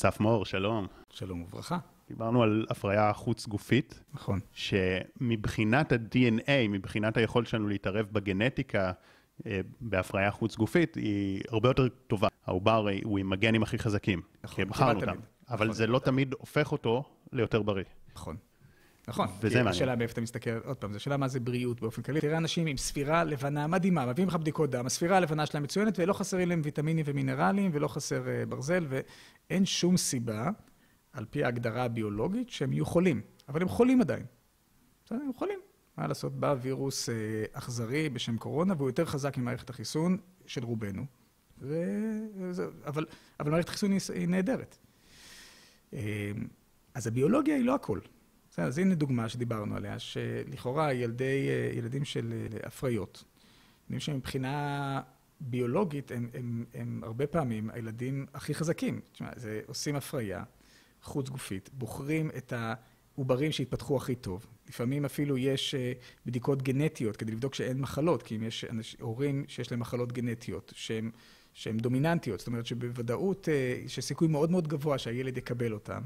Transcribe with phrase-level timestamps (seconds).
[0.00, 0.86] אסף מור, שלום.
[1.10, 1.78] שלום וברכה.
[2.08, 4.02] דיברנו על הפריה חוץ גופית.
[4.14, 4.40] נכון.
[4.52, 8.92] שמבחינת ה-DNA, מבחינת היכולת שלנו להתערב בגנטיקה
[9.46, 12.28] אה, בהפריה חוץ גופית, היא הרבה יותר טובה.
[12.46, 14.22] העובר הוא עם הגנים הכי חזקים.
[14.44, 15.20] נכון, כי בחרנו כמעט אותם.
[15.50, 15.76] אבל נכון.
[15.76, 17.84] זה לא תמיד הופך אותו ליותר בריא.
[18.14, 18.36] נכון.
[19.10, 19.66] נכון, וזה מעניין.
[19.66, 22.20] השאלה מאיפה אתה מסתכל, עוד פעם, זו שאלה מה זה בריאות באופן כללי.
[22.20, 26.12] תראה אנשים עם ספירה לבנה מדהימה, מביאים לך בדיקות דם, הספירה הלבנה שלהם מצוינת, ולא
[26.12, 30.50] חסרים להם ויטמינים ומינרלים, ולא חסר אה, ברזל, ואין שום סיבה,
[31.12, 33.20] על פי ההגדרה הביולוגית, שהם יהיו חולים.
[33.48, 34.24] אבל הם חולים עדיין.
[35.04, 35.58] בסדר, הם חולים.
[35.96, 37.14] מה לעשות, בא וירוס אה,
[37.52, 41.04] אכזרי בשם קורונה, והוא יותר חזק ממערכת החיסון של רובנו.
[41.62, 41.84] ו...
[42.86, 43.06] אבל,
[43.40, 44.78] אבל מערכת החיסון היא, היא נהדרת.
[45.94, 46.32] אה,
[46.94, 47.98] אז הביולוגיה היא לא הכל.
[48.50, 53.24] בסדר, אז הנה דוגמה שדיברנו עליה, שלכאורה ילדי, אה, ילדים של אה, הפריות,
[53.88, 55.00] ילדים שמבחינה
[55.40, 59.00] ביולוגית הם, הם, הם הרבה פעמים הילדים הכי חזקים.
[59.12, 60.44] תשמע, זה עושים הפריה
[61.02, 64.46] חוץ גופית, בוחרים את העוברים שהתפתחו הכי טוב.
[64.68, 65.92] לפעמים אפילו יש אה,
[66.26, 70.72] בדיקות גנטיות כדי לבדוק שאין מחלות, כי אם יש אנש, הורים שיש להם מחלות גנטיות
[70.76, 71.10] שהן,
[71.54, 76.00] שהן דומיננטיות, זאת אומרת שבוודאות, אה, שיש סיכוי מאוד מאוד גבוה שהילד יקבל אותן.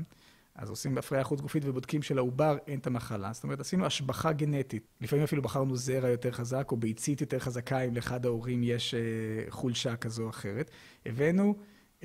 [0.55, 3.33] אז עושים הפריה חוץ גופית ובודקים שלעובר אין את המחלה.
[3.33, 4.87] זאת אומרת, עשינו השבחה גנטית.
[5.01, 9.01] לפעמים אפילו בחרנו זרע יותר חזק, או ביצית יותר חזקה, אם לאחד ההורים יש אה,
[9.49, 10.71] חולשה כזו או אחרת.
[11.07, 11.57] הבאנו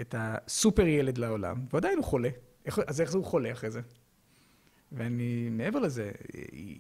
[0.02, 2.30] את הסופר ילד לעולם, ועדיין הוא חולה.
[2.66, 3.82] איך, אז איך זה הוא חולה אחרי זה?
[4.92, 6.12] ואני, מעבר לזה,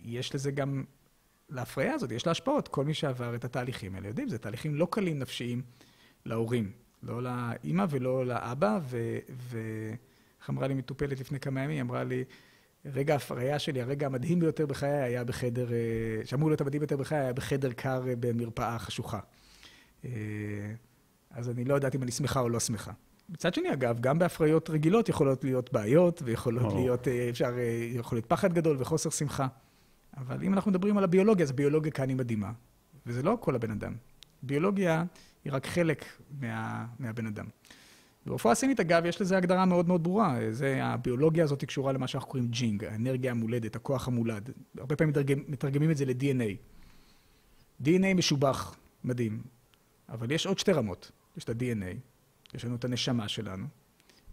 [0.03, 0.83] יש לזה גם,
[1.49, 2.67] להפריה הזאת, יש לה השפעות.
[2.67, 5.61] כל מי שעבר את התהליכים האלה יודעים, זה תהליכים לא קלים נפשיים
[6.25, 6.71] להורים.
[7.03, 9.17] לא לאימא ולא לאבא, ו...
[9.29, 9.59] ו
[10.41, 11.69] איך אמרה לי מטופלת לפני כמה ימים?
[11.69, 12.23] היא אמרה לי,
[12.85, 17.17] רגע ההפריה שלי, הרגע המדהים ביותר בחיי היה בחדר, אה, שאמור להיות המדהים ביותר בחיי,
[17.17, 19.19] היה בחדר קר אה, במרפאה חשוכה.
[20.05, 20.11] אה,
[21.31, 22.91] אז אני לא יודעת אם אני שמחה או לא שמחה.
[23.29, 26.75] מצד שני, אגב, גם בהפריות רגילות יכולות להיות בעיות, ויכולות או.
[26.75, 27.53] להיות, אפשר,
[27.91, 29.47] יכול להיות פחד גדול וחוסר שמחה.
[30.17, 32.51] אבל אם אנחנו מדברים על הביולוגיה, אז הביולוגיה כאן היא מדהימה.
[33.05, 33.93] וזה לא כל הבן אדם.
[34.43, 35.03] ביולוגיה
[35.43, 36.05] היא רק חלק
[36.41, 37.45] מה, מהבן אדם.
[38.25, 40.37] ברפואה סינית, אגב, יש לזה הגדרה מאוד מאוד ברורה.
[40.51, 44.49] זה, הביולוגיה הזאת קשורה למה שאנחנו קוראים ג'ינג, האנרגיה המולדת, הכוח המולד.
[44.77, 46.55] הרבה פעמים מתרגם, מתרגמים את זה ל-DNA.
[47.83, 49.41] DNA משובח, מדהים.
[50.09, 51.11] אבל יש עוד שתי רמות.
[51.37, 51.97] יש את ה-DNA,
[52.53, 53.65] יש לנו את הנשמה שלנו,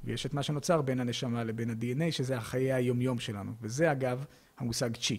[0.05, 3.53] ויש את מה שנוצר בין הנשמה לבין ה-DNA, שזה החיי היומיום שלנו.
[3.61, 4.25] וזה, אגב,
[4.59, 5.19] המושג צ'י.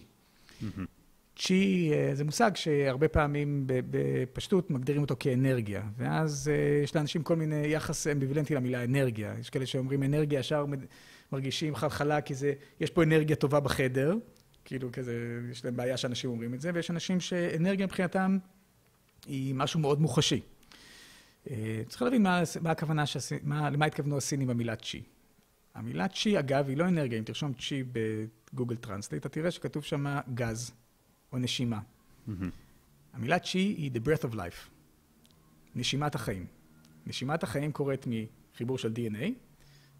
[1.38, 7.36] צ'י אה, זה מושג שהרבה פעמים בפשטות מגדירים אותו כאנרגיה, ואז אה, יש לאנשים כל
[7.36, 9.34] מיני יחס אמביוולנטי למילה אנרגיה.
[9.40, 10.66] יש כאלה שאומרים אנרגיה, ישר
[11.32, 14.14] מרגישים חלחלה, כי זה, יש פה אנרגיה טובה בחדר,
[14.64, 15.14] כאילו כזה,
[15.50, 18.38] יש להם בעיה שאנשים אומרים את זה, ויש אנשים שאנרגיה מבחינתם
[19.26, 20.40] היא משהו מאוד מוחשי.
[21.50, 25.02] אה, צריך להבין מה, מה הכוונה, שהסי- מה, למה התכוונו הסינים במילה צ'י.
[25.74, 29.84] המילה צ'י, אגב, היא לא אנרגיה, אם תרשום צ'י ב Google Translate, אתה תראה שכתוב
[29.84, 30.72] שם גז.
[31.32, 31.80] או נשימה.
[33.12, 34.68] המילה צ'י היא the breath of life,
[35.74, 36.46] נשימת החיים.
[37.06, 39.24] נשימת החיים קורית מחיבור של DNA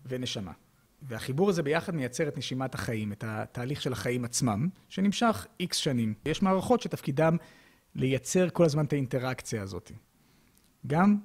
[0.06, 0.52] ונשמה.
[1.02, 6.14] והחיבור הזה ביחד מייצר את נשימת החיים, את התהליך של החיים עצמם, שנמשך איקס שנים.
[6.26, 7.36] יש מערכות שתפקידם
[7.94, 9.92] לייצר כל הזמן את האינטראקציה הזאת.
[10.86, 11.16] גם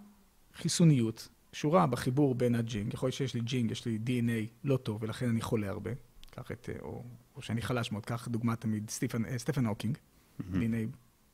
[0.53, 5.03] חיסוניות קשורה בחיבור בין הג'ינג, יכול להיות שיש לי ג'ינג, יש לי DNA לא טוב
[5.03, 5.91] ולכן אני חולה הרבה,
[6.35, 7.03] קח את, אה, או,
[7.35, 9.97] או שאני חלש מאוד, קח דוגמה תמיד סטיפן, אה, סטפן הוקינג,
[10.39, 10.87] DNA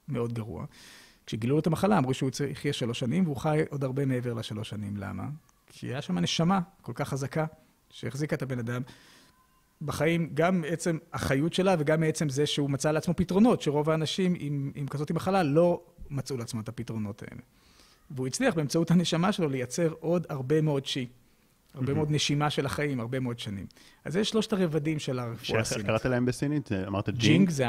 [0.07, 0.65] מאוד גרוע.
[1.25, 4.69] כשגילו לו את המחלה אמרו שהוא יחיה שלוש שנים והוא חי עוד הרבה מעבר לשלוש
[4.69, 5.29] שנים, למה?
[5.67, 7.45] כי היה שם נשמה כל כך חזקה
[7.89, 8.81] שהחזיקה את הבן אדם
[9.81, 14.71] בחיים, גם מעצם החיות שלה וגם מעצם זה שהוא מצא לעצמו פתרונות, שרוב האנשים עם,
[14.75, 17.41] עם כזאת מחלה לא מצאו לעצמם את הפתרונות האלה.
[18.11, 21.07] והוא הצליח באמצעות הנשמה שלו לייצר עוד הרבה מאוד צ'י.
[21.73, 23.65] הרבה מאוד נשימה של החיים, הרבה מאוד שנים.
[24.05, 25.85] אז זה שלושת הרבדים של הרפואה שאיך הסינית.
[25.85, 26.71] קראת להם בסינית?
[26.87, 27.49] אמרת ג'ינג ג'ינג?
[27.49, 27.65] זה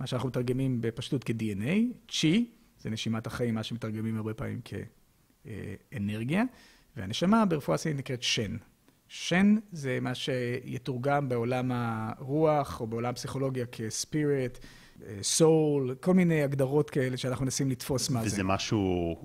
[0.00, 1.70] מה שאנחנו מתרגמים בפשטות כ-DNA,
[2.08, 2.50] צ'י
[2.80, 4.60] זה נשימת החיים, מה שמתרגמים הרבה פעמים
[5.44, 6.42] כאנרגיה,
[6.96, 8.56] והנשמה ברפואה סינית נקראת שן.
[9.08, 14.58] שן זה מה שיתורגם בעולם הרוח או בעולם הפסיכולוגיה כספיריט,
[15.22, 18.26] סול, כל מיני הגדרות כאלה שאנחנו מנסים לתפוס מה זה.
[18.26, 19.16] וזה משהו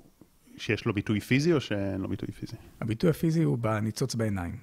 [0.60, 2.56] שיש לו ביטוי פיזי או שאין לו ביטוי פיזי?
[2.80, 4.56] הביטוי הפיזי הוא בניצוץ בעיניים.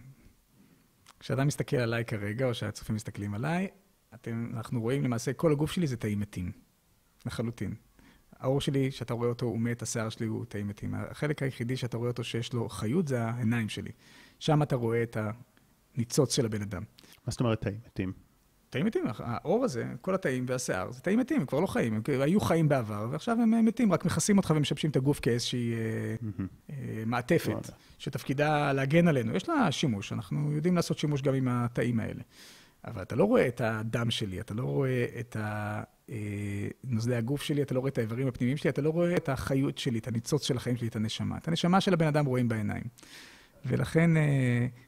[1.19, 3.67] כשאתה מסתכל עליי כרגע, או שהצופים מסתכלים עליי,
[4.13, 6.51] אתם, אנחנו רואים למעשה, כל הגוף שלי זה תאים מתים.
[7.25, 7.73] לחלוטין.
[8.39, 10.93] העור שלי, שאתה רואה אותו, הוא מת, השיער שלי הוא תאים מתים.
[10.95, 13.91] החלק היחידי שאתה רואה אותו שיש לו חיות, זה העיניים שלי.
[14.39, 15.17] שם אתה רואה את
[15.95, 16.83] הניצוץ של הבן אדם.
[17.27, 18.26] מה זאת אומרת תאים מתים?
[18.69, 22.01] תאים מתים, האור הזה, כל התאים והשיער, זה תאים מתים, הם כבר לא חיים, הם
[22.21, 26.71] היו חיים בעבר, ועכשיו הם מתים, רק מכסים אותך ומשבשים את הגוף כאיזושהי mm-hmm.
[27.05, 29.35] מעטפת, שתפקידה להגן עלינו.
[29.35, 32.21] יש לה שימוש, אנחנו יודעים לעשות שימוש גם עם התאים האלה.
[32.85, 35.37] אבל אתה לא רואה את הדם שלי, אתה לא רואה את
[36.83, 39.77] נוזלי הגוף שלי, אתה לא רואה את האיברים הפנימיים שלי, אתה לא רואה את החיות
[39.77, 41.37] שלי, את הניצוץ של החיים שלי, את הנשמה.
[41.37, 42.83] את הנשמה של הבן אדם רואים בעיניים.
[43.65, 44.11] ולכן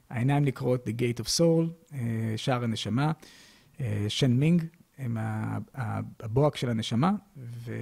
[0.09, 1.93] העיניים נקראות The Gate of Soul,
[2.37, 3.11] שער הנשמה.
[4.07, 4.65] שן מינג,
[4.97, 5.17] הם
[6.19, 7.73] הבוהק של הנשמה, ו...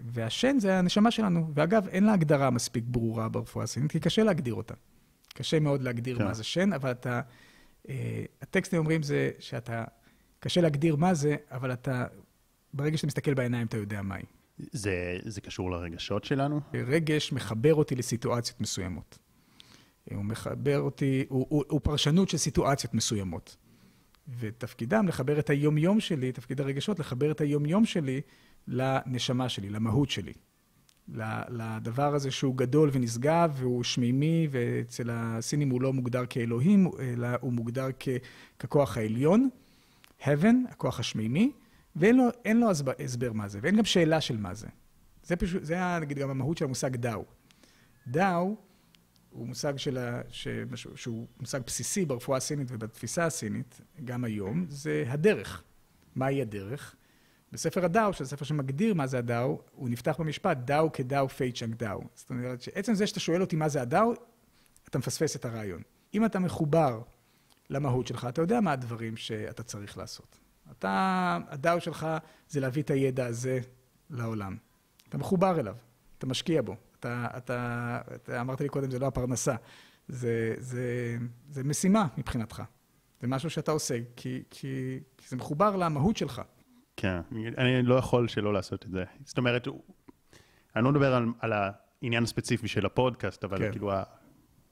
[0.00, 1.50] והשן זה הנשמה שלנו.
[1.54, 4.74] ואגב, אין לה הגדרה מספיק ברורה ברפואה הסינית, כי קשה להגדיר אותה.
[5.34, 6.24] קשה מאוד להגדיר כן.
[6.24, 7.20] מה זה שן, אבל אתה...
[7.88, 9.84] אה, הטקסטים אומרים זה שאתה...
[10.40, 12.04] קשה להגדיר מה זה, אבל אתה...
[12.74, 14.22] ברגע שאתה מסתכל בעיניים, אתה יודע מהי.
[14.58, 16.60] זה, זה קשור לרגשות שלנו?
[16.74, 19.18] רגש מחבר אותי לסיטואציות מסוימות.
[20.10, 23.56] הוא מחבר אותי, הוא, הוא, הוא פרשנות של סיטואציות מסוימות.
[24.38, 28.20] ותפקידם לחבר את היומיום שלי, תפקיד הרגשות, לחבר את היומיום שלי
[28.68, 30.32] לנשמה שלי, למהות שלי.
[31.48, 37.52] לדבר הזה שהוא גדול ונשגב והוא שמימי, ואצל הסינים הוא לא מוגדר כאלוהים, אלא הוא
[37.52, 37.86] מוגדר
[38.58, 39.48] ככוח העליון,
[40.20, 41.52] heaven, הכוח השמימי,
[41.96, 42.24] ואין לו,
[42.54, 42.70] לו
[43.04, 44.66] הסבר מה זה, ואין גם שאלה של מה זה.
[45.24, 47.24] זה פשוט, זה היה נגיד גם המהות של המושג דאו.
[48.06, 48.56] דאו
[49.32, 50.20] הוא מושג של ה...
[50.28, 55.62] שמשהו, שהוא מושג בסיסי ברפואה הסינית ובתפיסה הסינית, גם היום, זה הדרך.
[56.14, 56.96] מהי הדרך?
[57.52, 61.74] בספר הדאו, שזה ספר שמגדיר מה זה הדאו, הוא נפתח במשפט דאו כדאו פי צ'אנג
[61.74, 62.00] דאו.
[62.14, 64.12] זאת אומרת שעצם זה שאתה שואל אותי מה זה הדאו,
[64.88, 65.82] אתה מפספס את הרעיון.
[66.14, 67.02] אם אתה מחובר
[67.70, 70.38] למהות שלך, אתה יודע מה הדברים שאתה צריך לעשות.
[70.70, 72.06] אתה, הדאו שלך
[72.48, 73.60] זה להביא את הידע הזה
[74.10, 74.56] לעולם.
[75.08, 75.76] אתה מחובר אליו,
[76.18, 79.54] אתה משקיע בו, אתה, אתה, אתה אמרת לי קודם, זה לא הפרנסה,
[80.08, 81.16] זה, זה,
[81.50, 82.62] זה משימה מבחינתך.
[83.20, 86.42] זה משהו שאתה עושה, כי, כי, כי זה מחובר למהות שלך.
[86.96, 87.20] כן,
[87.58, 89.04] אני לא יכול שלא לעשות את זה.
[89.24, 89.68] זאת אומרת,
[90.76, 93.70] אני לא מדבר על, על העניין הספציפי של הפודקאסט, אבל כן.
[93.70, 93.92] כאילו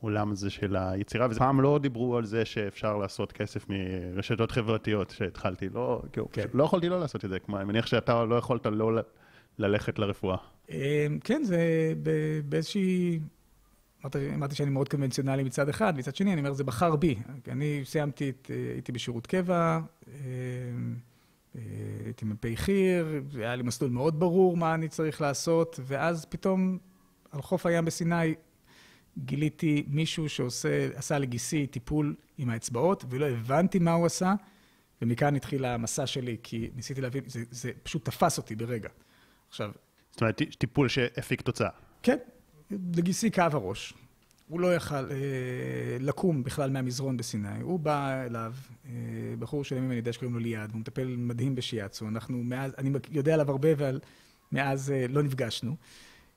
[0.01, 5.69] העולם הזה של היצירה, ופעם לא דיברו על זה שאפשר לעשות כסף מרשתות חברתיות שהתחלתי,
[5.69, 6.47] לא, כאילו, כן.
[6.55, 8.91] לא יכולתי לא לעשות את זה, כמו, אני מניח שאתה לא יכולת לא
[9.59, 10.37] ללכת לרפואה.
[10.71, 11.93] אמ, כן, זה
[12.49, 13.21] באיזושהי...
[14.35, 17.17] אמרתי שאני מאוד קונבנציונלי מצד אחד, מצד שני, אני אומר, זה בחר בי.
[17.49, 20.95] אני סיימתי, את, הייתי בשירות קבע, אמ,
[21.57, 21.61] אה,
[22.05, 26.79] הייתי מ"פ חי"ר, היה לי מסלול מאוד ברור מה אני צריך לעשות, ואז פתאום
[27.31, 28.35] על חוף הים בסיני
[29.19, 34.35] גיליתי מישהו שעושה, עשה לגיסי טיפול עם האצבעות, ולא הבנתי מה הוא עשה,
[35.03, 38.89] ומכאן התחיל המסע שלי, כי ניסיתי להבין, זה, זה פשוט תפס אותי ברגע.
[39.49, 39.73] עכשיו,
[40.11, 41.69] זאת אומרת, טיפול שהפיק תוצאה.
[42.03, 42.17] כן,
[42.71, 43.95] לגיסי כאב הראש.
[44.49, 45.17] הוא לא יכל אה,
[46.01, 47.61] לקום בכלל מהמזרון בסיני.
[47.61, 48.55] הוא בא אליו,
[48.87, 48.91] אה,
[49.39, 52.09] בחור שלימים אני יודע שקוראים לו ליעד, והוא מטפל מדהים בשיאצו.
[52.09, 54.01] אנחנו מאז, אני יודע עליו הרבה, אבל
[54.53, 55.77] מאז אה, לא נפגשנו.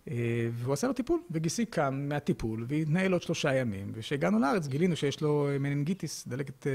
[0.10, 3.92] אה, והוא עשה לו טיפול, וגיסי קם מהטיפול, והתנהל עוד שלושה ימים.
[3.94, 6.72] וכשהגענו לארץ גילינו שיש לו מנינגיטיס, דלקת אה,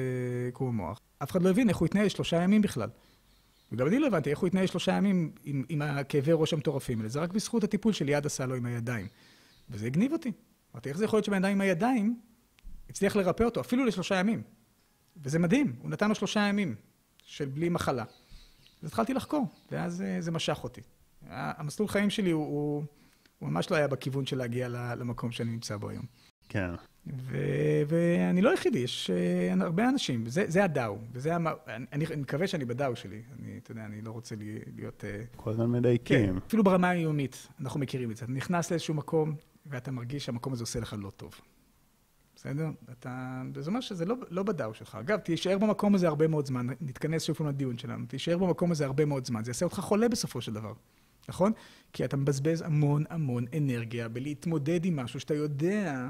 [0.52, 1.00] קרום המוח.
[1.22, 2.88] אף אחד לא הבין איך הוא התנהל שלושה ימים בכלל.
[3.72, 7.08] וגם אני לא הבנתי איך הוא התנהל שלושה ימים עם, עם הכאבי ראש המטורפים האלה.
[7.08, 9.06] זה רק בזכות הטיפול שליד עשה לו עם הידיים.
[9.70, 10.32] וזה הגניב אותי.
[10.74, 12.20] אמרתי, איך זה יכול להיות שבן אדם עם הידיים
[12.90, 14.42] הצליח לרפא אותו, אפילו לשלושה ימים.
[15.16, 16.74] וזה מדהים, הוא נתן לו שלושה ימים
[17.24, 18.04] של בלי מחלה.
[18.82, 20.80] אז התחלתי לחקור, ואז אה, זה משך אותי.
[21.30, 22.84] המסלול חיים שלי הוא, הוא,
[23.38, 26.04] הוא ממש לא היה בכיוון של להגיע למקום שאני נמצא בו היום.
[26.48, 26.70] כן.
[27.16, 31.46] ו- ואני לא היחידי, יש uh, הרבה אנשים, זה, זה הדאו, וזה, המ...
[31.66, 34.34] אני, אני מקווה שאני בדאו שלי, אני, אתה יודע, אני לא רוצה
[34.76, 35.04] להיות...
[35.04, 35.36] Uh...
[35.36, 36.26] כל הזמן מדייקים.
[36.26, 38.24] כן, אפילו ברמה היומית, אנחנו מכירים את זה.
[38.24, 39.34] אתה נכנס לאיזשהו מקום,
[39.66, 41.40] ואתה מרגיש שהמקום הזה עושה לך לא טוב.
[42.36, 42.70] בסדר?
[42.92, 43.42] אתה...
[43.58, 44.94] זה אומר שזה לא, לא בדאו שלך.
[45.00, 48.84] אגב, תישאר במקום הזה הרבה מאוד זמן, נתכנס שוב פעם לדיון שלנו, תישאר במקום הזה
[48.84, 50.72] הרבה מאוד זמן, זה יעשה אותך חולה בסופו של דבר,
[51.28, 51.52] נכון?
[51.92, 56.08] כי אתה מבזבז המון המון אנרגיה בלהתמודד עם משהו שאתה יודע...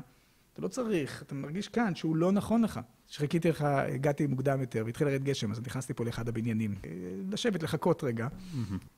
[0.59, 2.81] אתה לא צריך, אתה מרגיש כאן שהוא לא נכון לך.
[3.09, 6.75] כשחיכיתי לך, הגעתי מוקדם יותר והתחיל לרדת גשם, אז נכנסתי פה לאחד הבניינים.
[6.85, 6.91] אה,
[7.31, 8.29] לשבת, לחכות רגע.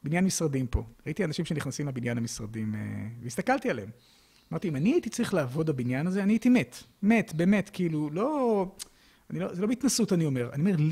[0.05, 0.85] בניין משרדים פה.
[1.07, 2.81] ראיתי אנשים שנכנסים לבניין המשרדים, אה,
[3.23, 3.91] והסתכלתי עליהם.
[4.53, 6.77] אמרתי, אם אני הייתי צריך לעבוד בבניין הזה, אני הייתי מת.
[7.03, 8.67] מת, באמת, כאילו, לא...
[9.31, 10.51] לא זה לא בהתנסות, אני אומר.
[10.53, 10.85] אני אומר,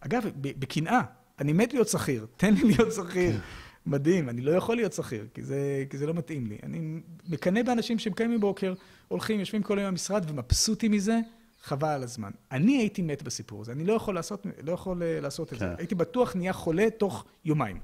[0.00, 1.00] אגב, בקנאה,
[1.38, 3.40] אני מת להיות שכיר, תן לי להיות שכיר.
[3.84, 3.90] כן.
[3.90, 6.58] מדהים, אני לא יכול להיות שכיר, כי זה, כי זה לא מתאים לי.
[6.62, 8.74] אני מקנא באנשים שהם קיימים בבוקר,
[9.08, 11.20] הולכים, יושבים כל היום במשרד ומבסוטים מזה,
[11.62, 12.30] חבל על הזמן.
[12.52, 15.64] אני הייתי מת בסיפור הזה, אני לא יכול לעשות, לא יכול אה, לעשות את זה.
[15.64, 15.74] כן.
[15.78, 17.80] הייתי בטוח נהיה חולה תוך יומיים.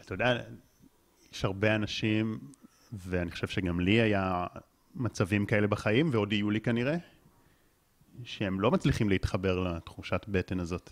[0.00, 0.40] אתה יודע,
[1.32, 2.38] יש הרבה אנשים,
[2.92, 4.46] ואני חושב שגם לי היה
[4.94, 6.96] מצבים כאלה בחיים, ועוד יהיו לי כנראה,
[8.24, 10.90] שהם לא מצליחים להתחבר לתחושת בטן הזאת.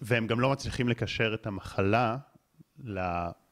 [0.00, 2.16] והם גם לא מצליחים לקשר את המחלה
[2.84, 3.47] לחוסר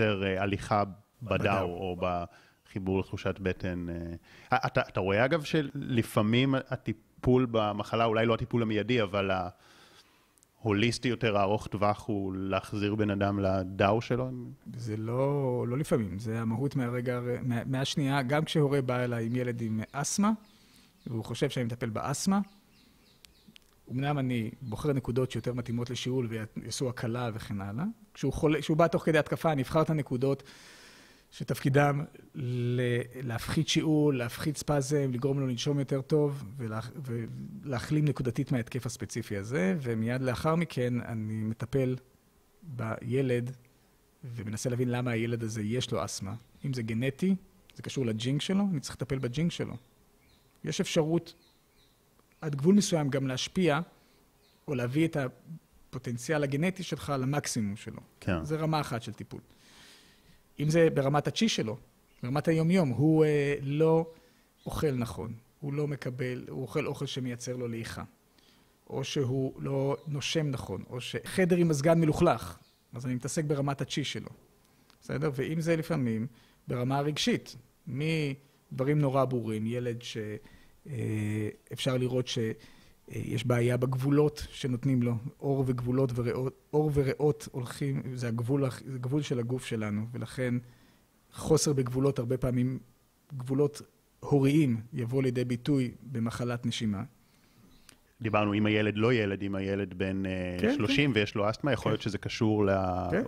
[0.00, 0.82] אה, הליכה
[1.22, 3.86] בדאו, או בחיבור לתחושת בטן.
[3.88, 4.58] אה.
[4.66, 9.30] אתה, אתה רואה אגב שלפעמים הטיפול במחלה, אולי לא הטיפול המיידי, אבל
[10.60, 14.30] ההוליסטי יותר, הארוך טווח, הוא להחזיר בן אדם לדאו שלו?
[14.76, 19.60] זה לא, לא לפעמים, זה המהות מהרגע, מה, מהשנייה, גם כשהורה בא אליי עם ילד
[19.60, 20.30] עם אסתמה,
[21.06, 22.40] והוא חושב שאני מטפל באסתמה,
[23.92, 27.84] אמנם אני בוחר נקודות שיותר מתאימות לשיעול ויעשו הקלה וכן הלאה.
[28.14, 30.42] כשהוא, חולה, כשהוא בא תוך כדי התקפה, אני אבחר את הנקודות
[31.30, 32.04] שתפקידם
[33.22, 39.76] להפחית שיעול, להפחית ספזם, לגרום לו לנשום יותר טוב ולה, ולהחלים נקודתית מההתקף הספציפי הזה,
[39.82, 41.96] ומיד לאחר מכן אני מטפל
[42.62, 43.56] בילד
[44.24, 46.34] ומנסה להבין למה הילד הזה יש לו אסתמה.
[46.64, 47.36] אם זה גנטי,
[47.74, 49.76] זה קשור לג'ינק שלו, אני צריך לטפל בג'ינק שלו.
[50.64, 51.34] יש אפשרות
[52.40, 53.80] עד גבול מסוים גם להשפיע,
[54.68, 55.16] או להביא את
[55.94, 58.00] הפוטנציאל הגנטי שלך למקסימום שלו.
[58.20, 58.44] כן.
[58.44, 59.40] זה רמה אחת של טיפול.
[60.60, 61.76] אם זה ברמת הצ'י שלו,
[62.22, 64.10] ברמת היומיום, הוא אה, לא
[64.66, 68.02] אוכל נכון, הוא לא מקבל, הוא אוכל אוכל שמייצר לו לעיכה,
[68.90, 72.58] או שהוא לא נושם נכון, או שחדר עם מזגן מלוכלך,
[72.92, 74.30] אז אני מתעסק ברמת הצ'י שלו,
[75.02, 75.30] בסדר?
[75.34, 76.26] ואם זה לפעמים
[76.68, 80.16] ברמה הרגשית, מדברים נורא ברורים, ילד ש...
[80.90, 81.48] אה,
[81.98, 82.26] לראות
[83.10, 89.22] שיש בעיה בגבולות שנותנים לו, אור וגבולות וריאות, אור וריאות הולכים, זה הגבול, זה הגבול
[89.22, 90.54] של הגוף שלנו, ולכן
[91.32, 92.78] חוסר בגבולות, הרבה פעמים
[93.36, 93.82] גבולות
[94.20, 97.02] הוריים, יבוא לידי ביטוי במחלת נשימה.
[98.20, 100.22] דיברנו אם הילד לא ילד, אם הילד בן
[100.60, 101.20] כן, 30 כן.
[101.20, 101.90] ויש לו אסתמה, יכול כן.
[101.90, 103.24] להיות שזה קשור למה כן.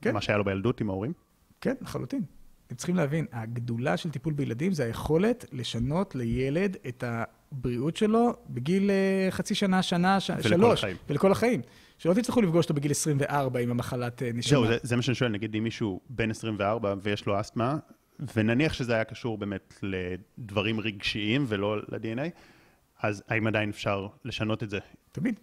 [0.00, 0.20] כן.
[0.20, 1.12] שהיה לו בילדות עם ההורים?
[1.60, 2.22] כן, לחלוטין.
[2.66, 7.04] אתם צריכים להבין, הגדולה של טיפול בילדים זה היכולת לשנות לילד את
[7.52, 10.30] הבריאות שלו בגיל אה, חצי שנה, שנה, ש...
[10.30, 10.78] ולכל שלוש.
[10.78, 10.96] החיים.
[11.08, 11.60] ולכל החיים.
[11.98, 14.60] שלא תצטרכו לפגוש אותו בגיל 24 עם המחלת אה, נשימה.
[14.60, 17.76] זהו, זה, זה מה שאני שואל, נגיד אם מישהו בן 24 ויש לו אסתמה,
[18.36, 22.30] ונניח שזה היה קשור באמת לדברים רגשיים ולא ל-DNA,
[23.02, 24.78] אז האם עדיין אפשר לשנות את זה?
[25.12, 25.40] תמיד,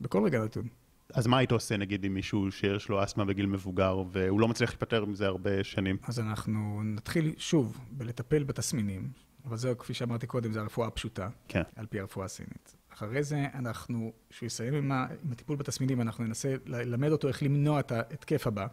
[0.00, 0.68] בכל רגע נתון.
[1.14, 4.70] אז מה היית עושה, נגיד, עם מישהו שיש לו אסתמה בגיל מבוגר, והוא לא מצליח
[4.70, 5.96] להיפטר מזה הרבה שנים?
[6.02, 9.08] אז אנחנו נתחיל שוב בלטפל בתסמינים,
[9.48, 11.62] אבל זהו, כפי שאמרתי קודם, זו הרפואה הפשוטה, כן.
[11.76, 12.76] על פי הרפואה הסינית.
[12.92, 17.42] אחרי זה אנחנו, כשהוא יסיים עם, ה, עם הטיפול בתסמינים, אנחנו ננסה ללמד אותו איך
[17.42, 18.66] למנוע את ההתקף הבא,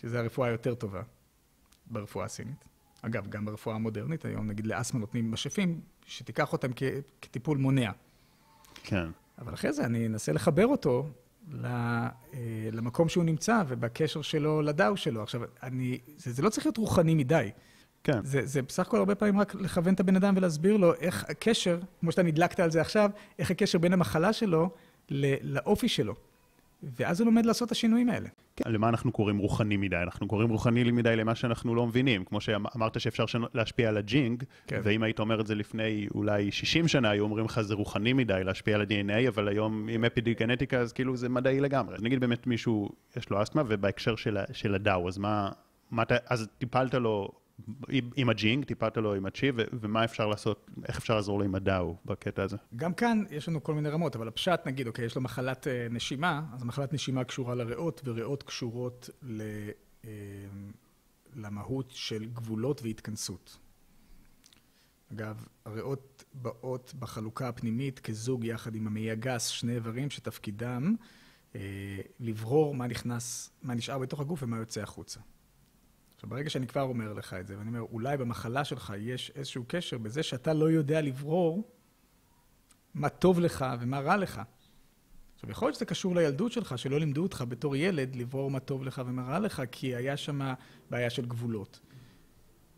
[0.00, 1.02] שזו הרפואה היותר טובה
[1.86, 2.64] ברפואה הסינית.
[3.02, 6.82] אגב, גם ברפואה המודרנית היום, נגיד לאסתמה נותנים משאפים, שתיקח אותם כ,
[7.20, 7.90] כטיפול מונע.
[8.82, 9.06] כן.
[9.38, 11.08] אבל אחרי זה אני אנסה לחבר אותו
[11.64, 12.08] אה,
[12.72, 15.22] למקום שהוא נמצא ובקשר שלו לדאו שלו.
[15.22, 17.50] עכשיו, אני, זה, זה לא צריך להיות רוחני מדי.
[18.04, 18.24] כן.
[18.24, 21.78] זה, זה בסך הכל הרבה פעמים רק לכוון את הבן אדם ולהסביר לו איך הקשר,
[22.00, 24.70] כמו שאתה נדלקת על זה עכשיו, איך הקשר בין המחלה שלו
[25.42, 26.14] לאופי שלו.
[26.82, 28.28] ואז הוא לומד לעשות את השינויים האלה.
[28.56, 29.96] כן, למה אנחנו קוראים רוחני מדי?
[29.96, 32.24] אנחנו קוראים רוחני מדי למה שאנחנו לא מבינים.
[32.24, 34.80] כמו שאמרת שאפשר להשפיע על הג'ינג, כן.
[34.84, 38.44] ואם היית אומר את זה לפני אולי 60 שנה, היו אומרים לך זה רוחני מדי
[38.44, 41.96] להשפיע על ה-DNA, אבל היום עם אפיגנטיקה, אז כאילו זה מדעי לגמרי.
[42.00, 45.50] נגיד באמת מישהו, יש לו אסתמה, ובהקשר של, של הדאו, אז מה,
[45.90, 47.28] מה אתה, אז טיפלת לו
[48.16, 51.96] עם הג'ינג, טיפלת לו עם הצ'י, ומה אפשר לעשות, איך אפשר לעזור לו עם הדאו
[52.04, 52.56] בקטע הזה?
[52.76, 55.86] גם כאן יש לנו כל מיני רמות, אבל הפשט, נגיד, אוקיי, יש לו מחלת אה,
[55.90, 59.42] נשימה, אז מחלת נשימה קשורה לריאות, וריאות קשורות ל,
[60.04, 60.10] אה,
[61.34, 63.58] למהות של גבולות והתכנסות.
[65.12, 70.94] אגב, הריאות באות בחלוקה הפנימית כזוג יחד עם המעי הגס, שני איברים שתפקידם
[71.54, 71.60] אה,
[72.20, 75.20] לברור מה נכנס, מה נשאר בתוך הגוף ומה יוצא החוצה.
[76.22, 79.64] עכשיו, ברגע שאני כבר אומר לך את זה, ואני אומר, אולי במחלה שלך יש איזשהו
[79.68, 81.70] קשר בזה שאתה לא יודע לברור
[82.94, 84.42] מה טוב לך ומה רע לך.
[85.34, 88.84] עכשיו, יכול להיות שזה קשור לילדות שלך, שלא לימדו אותך בתור ילד לברור מה טוב
[88.84, 90.52] לך ומה רע לך, כי היה שם
[90.90, 91.80] בעיה של גבולות.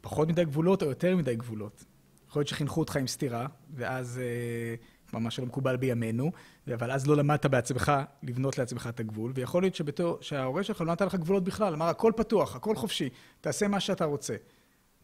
[0.00, 1.84] פחות מדי גבולות או יותר מדי גבולות.
[2.28, 4.74] יכול להיות שחינכו אותך עם סתירה, ואז אה,
[5.14, 6.32] ממש לא מקובל בימינו,
[6.74, 7.92] אבל אז לא למדת בעצמך
[8.22, 11.88] לבנות לעצמך את הגבול, ויכול להיות שבתור, שההורה שלך לא נתן לך גבולות בכלל, אמר
[11.88, 13.08] הכל פתוח, הכל חופשי,
[13.40, 14.36] תעשה מה שאתה רוצה.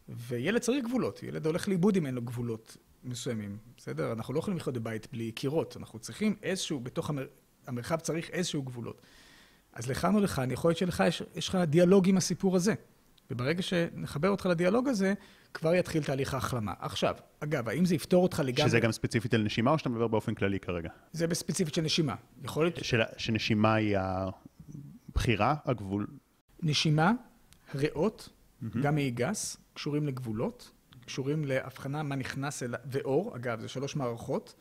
[0.09, 4.11] וילד צריך גבולות, ילד הולך לאיבוד אם אין לו גבולות מסוימים, בסדר?
[4.11, 7.27] אנחנו לא יכולים לחיות בבית בלי קירות, אנחנו צריכים איזשהו, בתוך המר...
[7.67, 9.01] המרחב צריך איזשהו גבולות.
[9.73, 12.73] אז לכאן או לכאן, יכול להיות שלך יש, יש לך דיאלוג עם הסיפור הזה.
[13.31, 15.13] וברגע שנחבר אותך לדיאלוג הזה,
[15.53, 16.73] כבר יתחיל תהליך ההחלמה.
[16.79, 18.69] עכשיו, אגב, האם זה יפתור אותך לגמרי...
[18.69, 20.89] שזה גם ספציפית על נשימה, או שאתה מדבר באופן כללי כרגע?
[21.11, 22.15] זה בספציפית של נשימה.
[22.43, 22.75] יכול להיות...
[22.75, 23.01] של...
[23.17, 26.07] שנשימה היא הבחירה, הגבול?
[26.63, 27.11] נשימה,
[27.75, 28.65] ריאות, mm-hmm.
[28.81, 30.71] גם מעי גס, קשורים לגבולות,
[31.05, 32.75] קשורים להבחנה מה נכנס אל...
[32.85, 34.55] ואור, אגב, זה שלוש מערכות.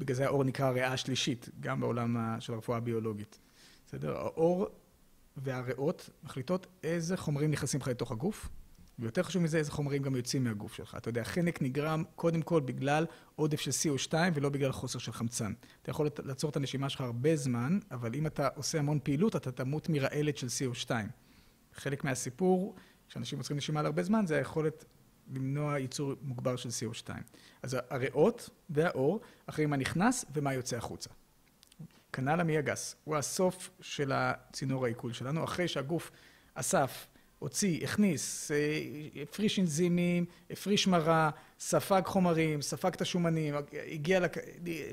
[0.00, 3.38] בגלל זה האור נקרא ריאה שלישית, גם בעולם של הרפואה הביולוגית.
[3.86, 4.16] בסדר?
[4.16, 4.68] האור
[5.36, 8.48] והריאות מחליטות איזה חומרים נכנסים לך לתוך הגוף,
[8.98, 10.94] ויותר חשוב מזה, איזה חומרים גם יוצאים מהגוף שלך.
[10.96, 15.52] אתה יודע, חנק נגרם קודם כל בגלל עודף של CO2 ולא בגלל חוסר של חמצן.
[15.82, 19.52] אתה יכול לעצור את הנשימה שלך הרבה זמן, אבל אם אתה עושה המון פעילות, אתה
[19.52, 20.90] תמות מרעלת של CO2.
[21.74, 22.74] חלק מהסיפור,
[23.08, 24.84] כשאנשים עוצרים נשימה להרבה זמן, זה היכולת
[25.32, 27.10] למנוע ייצור מוגבר של CO2.
[27.62, 31.10] אז הריאות והאור אחרי מה נכנס ומה יוצא החוצה.
[32.14, 36.10] כנ"ל המעי הגס, הוא הסוף של הצינור העיכול שלנו, אחרי שהגוף
[36.54, 37.06] אסף
[37.38, 38.56] הוציא, הכניס, אה,
[39.22, 43.54] הפריש אנזימים, הפריש מרה, ספג חומרים, ספג את השומנים,
[43.92, 44.36] הגיע, לק...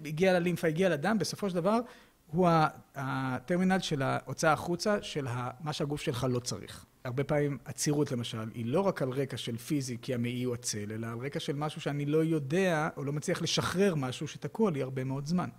[0.06, 1.80] הגיע ללימפה, הגיע לדם, בסופו של דבר
[2.28, 2.50] הוא
[2.96, 5.28] הטרמינל של ההוצאה החוצה של
[5.60, 6.86] מה שהגוף שלך לא צריך.
[7.04, 10.92] הרבה פעמים עצירות למשל, היא לא רק על רקע של פיזי כי המעי הוא עצל,
[10.92, 14.82] אלא על רקע של משהו שאני לא יודע או לא מצליח לשחרר משהו שתקוע לי
[14.82, 15.50] הרבה מאוד זמן.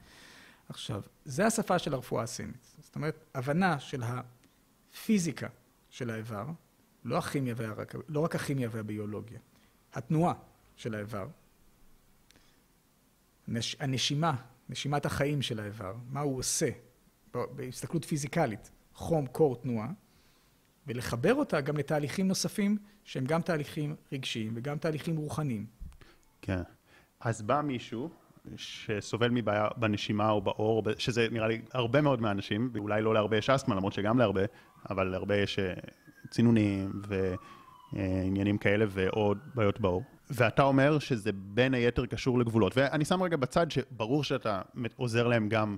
[0.72, 2.74] עכשיו, זה השפה של הרפואה הסינית.
[2.80, 5.48] זאת אומרת, הבנה של הפיזיקה
[5.90, 6.46] של האיבר,
[7.04, 7.94] לא הכימיה, והרק...
[8.08, 9.38] לא רק הכימיה והביולוגיה,
[9.92, 10.34] התנועה
[10.76, 11.26] של האיבר,
[13.48, 13.76] נש...
[13.80, 14.36] הנשימה,
[14.68, 16.68] נשימת החיים של האיבר, מה הוא עושה
[17.32, 19.88] בהסתכלות פיזיקלית, חום, קור, תנועה,
[20.86, 25.66] ולחבר אותה גם לתהליכים נוספים שהם גם תהליכים רגשיים וגם תהליכים רוחניים.
[26.42, 26.62] כן.
[27.20, 28.10] אז בא מישהו
[28.56, 33.50] שסובל מבעיה בנשימה או בעור, שזה נראה לי הרבה מאוד מהאנשים, ואולי לא להרבה יש
[33.50, 34.42] אסתמה, למרות שגם להרבה,
[34.90, 35.74] אבל להרבה יש אה,
[36.30, 36.92] צינונים
[37.92, 40.02] ועניינים כאלה ועוד בעיות בעור.
[40.30, 42.76] ואתה אומר שזה בין היתר קשור לגבולות.
[42.76, 44.62] ואני שם רגע בצד שברור שאתה
[44.96, 45.76] עוזר להם גם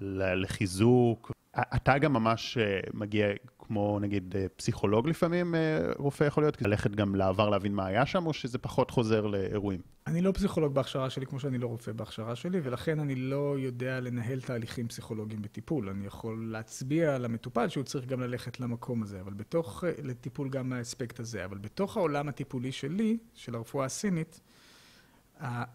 [0.00, 1.32] לחיזוק.
[1.76, 3.26] אתה גם ממש אה, מגיע
[3.70, 8.06] כמו נגיד אה, פסיכולוג לפעמים, אה, רופא יכול להיות, ללכת גם לעבר להבין מה היה
[8.06, 9.80] שם, או שזה פחות חוזר לאירועים?
[10.06, 14.00] אני לא פסיכולוג בהכשרה שלי, כמו שאני לא רופא בהכשרה שלי, ולכן אני לא יודע
[14.00, 15.88] לנהל תהליכים פסיכולוגיים בטיפול.
[15.88, 20.48] אני יכול להצביע על המטופל שהוא צריך גם ללכת למקום הזה, אבל בתוך, אה, לטיפול
[20.48, 21.44] גם מהאספקט הזה.
[21.44, 24.40] אבל בתוך העולם הטיפולי שלי, של הרפואה הסינית,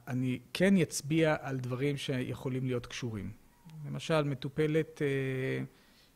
[0.07, 3.31] אני כן אצביע על דברים שיכולים להיות קשורים.
[3.87, 5.01] למשל, מטופלת...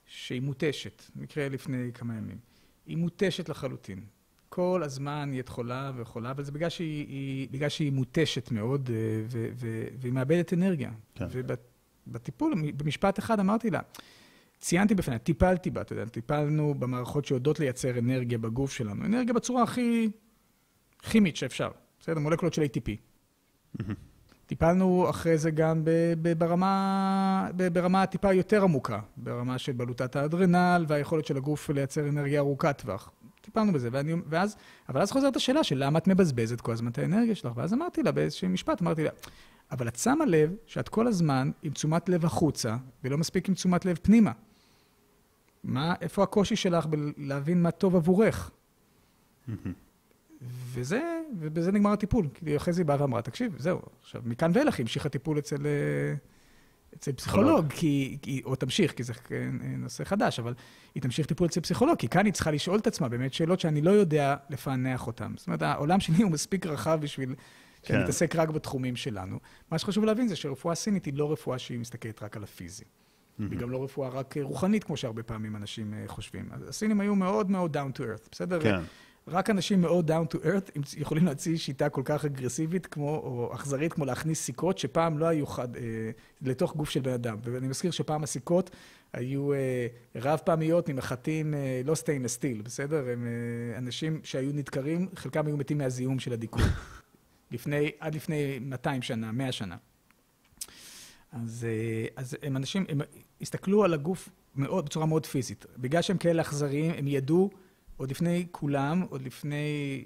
[0.10, 2.38] שהיא מותשת, מקרה לפני כמה ימים.
[2.86, 4.04] היא מותשת לחלוטין.
[4.50, 8.90] כל הזמן היא את חולה וחולה, אבל זה בגלל שהיא, היא, בגלל שהיא מותשת מאוד
[8.94, 8.96] אה,
[9.28, 10.92] ו, ו, והיא מאבדת אנרגיה.
[11.16, 11.26] כן.
[12.08, 13.80] ובטיפול, במשפט אחד אמרתי לה,
[14.60, 19.06] ציינתי בפניה, טיפלתי בה, אתה יודע, טיפלנו במערכות שיודעות לייצר אנרגיה בגוף שלנו.
[19.06, 20.10] אנרגיה בצורה הכי
[21.00, 21.70] כימית שאפשר,
[22.00, 22.20] בסדר?
[22.20, 22.92] מולקולות של ATP.
[24.50, 25.84] טיפלנו אחרי זה גם
[26.38, 32.82] ברמה, ברמה טיפה יותר עמוקה, ברמה של בלוטת האדרנל והיכולת של הגוף לייצר אנרגיה ארוכת
[32.82, 33.12] טווח.
[33.42, 34.56] טיפלנו בזה, ואני, ואז,
[34.90, 38.04] אבל אז חוזרת השאלה של למה את מבזבזת כל הזמן את האנרגיה שלך, ואז אמרתי
[38.04, 39.10] לה באיזשהו משפט, אמרתי לה,
[39.72, 43.86] אבל את שמה לב שאת כל הזמן עם תשומת לב החוצה, ולא מספיק עם תשומת
[43.86, 44.32] לב פנימה.
[45.64, 48.52] מה, איפה הקושי שלך בלהבין מה טוב עבורך?
[50.42, 51.02] וזה,
[51.40, 52.28] ובזה נגמר הטיפול.
[52.34, 55.66] כי אחרי זה היא באה ואמרה, תקשיב, זהו, עכשיו, מכאן ואילך היא המשיכה טיפול אצל,
[55.66, 56.14] אה,
[56.96, 59.14] אצל פסיכולוג, כי, כי, או תמשיך, כי זה
[59.78, 60.54] נושא חדש, אבל
[60.96, 63.82] היא תמשיך טיפול אצל פסיכולוג, כי כאן היא צריכה לשאול את עצמה באמת שאלות שאני
[63.82, 65.34] לא יודע לפענח אותן.
[65.38, 67.36] זאת אומרת, העולם שלי הוא מספיק רחב בשביל
[67.84, 68.04] כן.
[68.04, 69.40] מתעסק רק בתחומים שלנו.
[69.72, 72.84] מה שחשוב להבין זה שרפואה סינית היא לא רפואה שהיא מסתכלת רק על הפיזי.
[73.40, 76.50] היא גם לא רפואה רק רוחנית, כמו שהרבה פעמים אנשים אה, חושבים.
[76.68, 78.62] הסינים היו מאוד מאוד down to earth, בסדר?
[78.62, 78.80] כן.
[79.32, 83.94] רק אנשים מאוד down to earth יכולים להציע שיטה כל כך אגרסיבית כמו, או אכזרית
[83.94, 85.82] כמו להכניס סיכות שפעם לא היו חד, אה,
[86.42, 87.38] לתוך גוף של בן אדם.
[87.44, 88.70] ואני מזכיר שפעם הסיכות
[89.14, 93.10] היו אה, רב פעמיות ממחטים אה, לא stainless steel, בסדר?
[93.10, 96.64] הם אה, אנשים שהיו נדקרים, חלקם היו מתים מהזיהום של הדיקור.
[97.52, 99.76] לפני, עד לפני 200 שנה, 100 שנה.
[101.32, 103.02] אז, אה, אז הם אנשים, הם
[103.42, 105.66] הסתכלו על הגוף מאוד, בצורה מאוד פיזית.
[105.78, 107.50] בגלל שהם כאלה אכזריים, הם ידעו
[108.00, 110.06] עוד לפני כולם, עוד לפני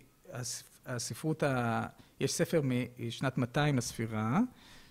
[0.85, 1.85] הספרות, ה...
[2.19, 2.61] יש ספר
[2.99, 4.39] משנת 200 לספירה,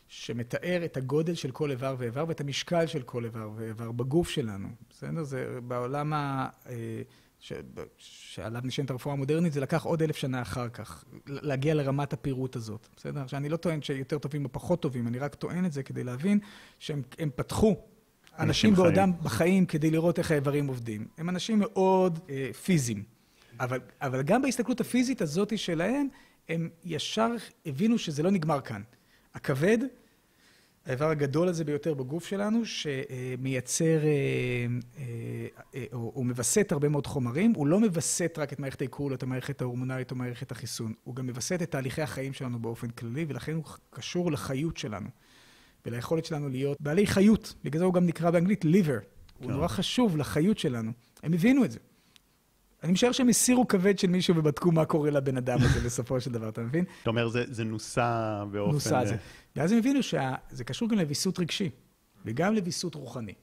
[0.09, 4.69] שמתאר את הגודל של כל איבר ואיבר ואת המשקל של כל איבר ואיבר בגוף שלנו,
[4.91, 5.23] בסדר?
[5.23, 6.49] זה בעולם ה...
[6.67, 7.03] אה,
[7.41, 7.53] ש...
[7.99, 12.89] שעליו נשענת הרפואה המודרנית, זה לקח עוד אלף שנה אחר כך, להגיע לרמת הפירוט הזאת,
[12.97, 13.21] בסדר?
[13.21, 16.05] עכשיו, אני לא טוען שיותר טובים או פחות טובים, אני רק טוען את זה כדי
[16.05, 16.39] להבין
[16.79, 17.03] שהם
[17.37, 17.77] פתחו
[18.39, 21.07] אנשים בעודם בחיים כדי לראות איך האיברים עובדים.
[21.19, 23.03] הם אנשים מאוד אה, פיזיים.
[23.61, 26.09] אבל, אבל גם בהסתכלות הפיזית הזאת שלהם,
[26.49, 27.31] הם ישר
[27.67, 28.83] הבינו שזה לא נגמר כאן.
[29.35, 29.79] הכבד,
[30.87, 34.09] האיבר הגדול הזה ביותר בגוף שלנו, שמייצר, אה,
[34.99, 35.05] אה,
[35.75, 39.23] אה, או, או מווסת הרבה מאוד חומרים, הוא לא מווסת רק את מערכת העיכול, את
[39.23, 43.55] המערכת ההורמונלית או מערכת החיסון, הוא גם מווסת את תהליכי החיים שלנו באופן כללי, ולכן
[43.55, 45.09] הוא קשור לחיות שלנו.
[45.87, 47.55] וליכולת שלנו להיות בעלי חיות.
[47.65, 49.01] בגלל זה הוא גם נקרא באנגלית liver.
[49.39, 49.51] הוא כן.
[49.51, 50.93] נורא חשוב לחיות שלנו.
[51.23, 51.79] הם הבינו את זה.
[52.83, 56.33] אני משער שהם הסירו כבד של מישהו ובדקו מה קורה לבן אדם הזה בסופו של
[56.33, 56.85] דבר, אתה מבין?
[57.03, 58.73] אתה אומר, זה, זה נוסה באופן...
[58.73, 59.17] נוסה זה.
[59.57, 61.71] ואז הם הבינו שזה קשור גם לוויסות רגשי,
[62.25, 63.35] וגם לוויסות רוחני.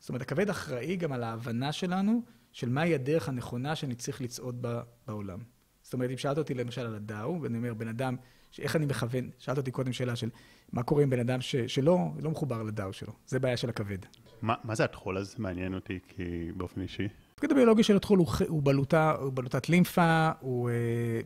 [0.00, 2.22] זאת אומרת, הכבד אחראי גם על ההבנה שלנו
[2.52, 5.38] של מהי הדרך הנכונה שאני צריך לצעוד בה בעולם.
[5.82, 8.16] זאת אומרת, אם שאלת אותי למשל על הדאו, ואני אומר, בן אדם,
[8.58, 10.28] איך אני מכוון, שאלת אותי קודם שאלה של
[10.72, 13.98] מה קורה עם בן אדם ש, שלא לא מחובר לדאו שלו, זה בעיה של הכבד.
[14.42, 15.34] מה, מה זה הטחול הזה?
[15.38, 17.08] מעניין אותי כי באופן אישי.
[17.32, 20.74] התפקיד הביולוגי של הטחול הוא, הוא, בלוטה, הוא בלוטת לימפה, הוא אה,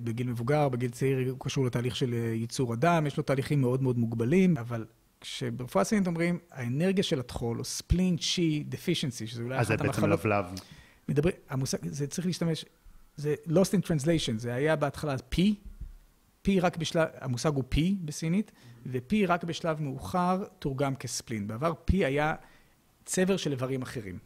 [0.00, 3.82] בגיל מבוגר, בגיל צעיר הוא קשור לתהליך של אה, ייצור הדם, יש לו תהליכים מאוד
[3.82, 4.84] מאוד מוגבלים, אבל
[5.20, 9.90] כשברפואה סינית אומרים, האנרגיה של הטחול, או ספלין צ'י דפישנסי, שזה אולי אחת המחלות...
[9.90, 10.44] אז זה בעצם לבלב.
[11.08, 12.64] מדברים, המושג, זה צריך להשתמש,
[13.16, 15.38] זה lost in translation, זה היה בהתחלה P,
[16.46, 18.52] P רק בשלב, המושג הוא P בסינית,
[18.86, 21.46] ו-P רק בשלב מאוחר תורגם כספלין.
[21.46, 22.34] בעבר P היה
[23.04, 24.18] צבר של איברים אחרים.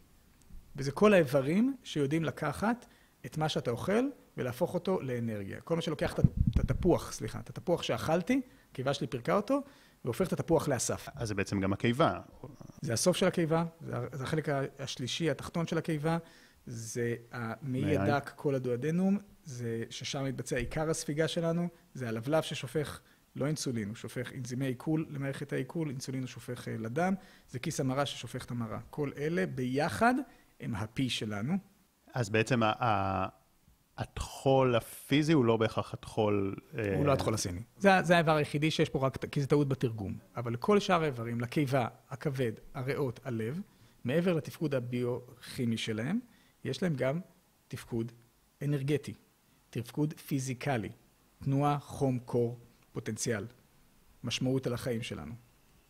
[0.75, 2.85] וזה כל האיברים שיודעים לקחת
[3.25, 4.03] את מה שאתה אוכל
[4.37, 5.61] ולהפוך אותו לאנרגיה.
[5.61, 6.19] כל מה שלוקח
[6.59, 9.59] את התפוח, סליחה, את התפוח שאכלתי, הקיבה שלי פירקה אותו,
[10.05, 11.07] והופך את התפוח לאסף.
[11.15, 12.19] אז זה בעצם גם הקיבה.
[12.81, 13.65] זה הסוף של הקיבה,
[14.11, 16.17] זה החלק השלישי, התחתון של הקיבה,
[16.65, 19.17] זה המעי הדק, כל הדואדנום,
[19.49, 22.99] זה ששם מתבצע עיקר הספיגה שלנו, זה הלבלב ששופך
[23.35, 27.13] לא אינסולין, הוא שופך אנזימי עיכול למערכת העיכול, אינסולין הוא שופך אה, לדם,
[27.49, 28.79] זה כיס המרה ששופך את המרה.
[28.89, 30.13] כל אלה ביחד
[30.59, 31.53] הם הפי שלנו.
[32.13, 32.61] אז בעצם
[33.97, 36.55] הטחול הפיזי הוא לא בהכרח הטחול...
[36.77, 37.61] אה, הוא לא הטחול הסיני.
[37.77, 40.17] זה, זה האיבר היחידי שיש פה רק, כי זה טעות בתרגום.
[40.35, 43.61] אבל לכל שאר האיברים, לקיבה, הכבד, הריאות, הלב,
[44.03, 46.19] מעבר לתפקוד הביוכימי שלהם,
[46.63, 47.19] יש להם גם
[47.67, 48.11] תפקוד
[48.61, 49.13] אנרגטי,
[49.69, 50.89] תפקוד פיזיקלי,
[51.43, 52.59] תנועה, חום, קור,
[52.91, 53.45] פוטנציאל,
[54.23, 55.33] משמעות על החיים שלנו.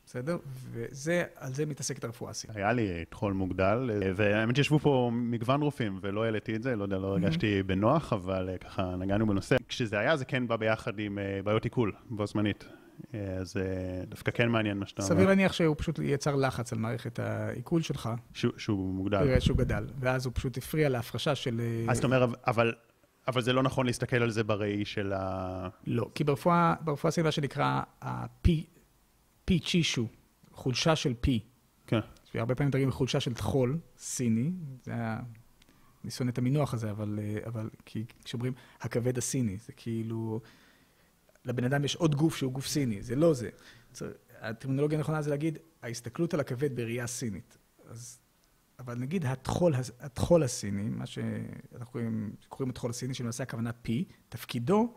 [0.09, 0.37] בסדר?
[0.71, 2.57] וזה, על זה מתעסקת הרפואה הסינית.
[2.57, 6.97] היה לי טחול מוגדל, והאמת שישבו פה מגוון רופאים, ולא העליתי את זה, לא יודע,
[6.97, 9.55] לא הרגשתי בנוח, אבל אה, ככה נגענו בנושא.
[9.67, 12.65] כשזה היה, זה כן בא ביחד עם אה, בעיות עיכול, בו זמנית.
[13.13, 13.57] אה, אז
[14.07, 15.15] דווקא כן מעניין מה שאתה אומר.
[15.15, 18.09] סביר להניח שהוא פשוט יצר לחץ על מערכת העיכול שלך.
[18.33, 19.39] שהוא מוגדל.
[19.39, 21.61] שהוא גדל, ואז הוא פשוט הפריע להפרשה של...
[21.89, 22.73] אז אתה אומר, אבל...
[23.29, 25.69] אבל זה לא נכון להסתכל על זה בראי של ה...
[25.87, 28.49] לא, כי ברפואה, ברפואה סביבה שנקרא ה-P,
[29.45, 30.07] פי צ'ישו,
[30.51, 31.39] חולשה של פי.
[31.87, 31.99] כן.
[32.31, 34.51] שהרבה פעמים מדברים חולשה של טחול סיני,
[34.83, 35.19] זה היה...
[36.03, 40.41] אני שונא את המינוח הזה, אבל, אה, אבל כי כשאומרים הכבד הסיני, זה כאילו...
[41.45, 43.49] לבן אדם יש עוד גוף שהוא גוף סיני, זה לא זה.
[44.41, 47.57] הטרמינולוגיה הנכונה זה להגיד, ההסתכלות על הכבד בראייה סינית.
[47.87, 48.19] אז,
[48.79, 54.93] אבל נגיד הטחול, הטחול הסיני, מה שאנחנו קוראים, קוראים הטחול הסיני, שלמעשה הכוונה פי, תפקידו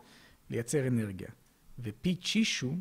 [0.49, 1.29] לייצר אנרגיה.
[1.79, 2.75] ופי צ'ישו,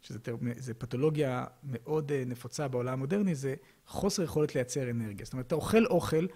[0.00, 3.54] שזו פתולוגיה מאוד אה, נפוצה בעולם המודרני, זה
[3.86, 5.24] חוסר יכולת לייצר אנרגיה.
[5.24, 6.26] זאת אומרת, אתה אוכל אוכל,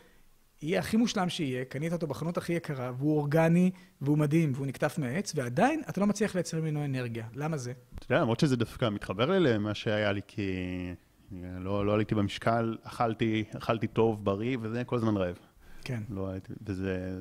[0.63, 4.99] יהיה הכי מושלם שיהיה, קנית אותו בחנות הכי יקרה, והוא אורגני, והוא מדהים, והוא נקטף
[4.99, 7.27] מהעץ, ועדיין אתה לא מצליח לייצר ממנו אנרגיה.
[7.35, 7.73] למה זה?
[7.95, 10.53] אתה יודע, למרות שזה דווקא מתחבר לי למה שהיה לי, כי
[11.33, 15.39] לא, לא עליתי במשקל, אכלתי, אכלתי טוב, בריא, וזה כל הזמן רעב.
[15.85, 16.03] כן.
[16.11, 17.21] לא הייתי, וזה...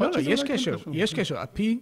[0.00, 1.38] לא, לא, יש קשר, יש קשר.
[1.38, 1.80] הפי,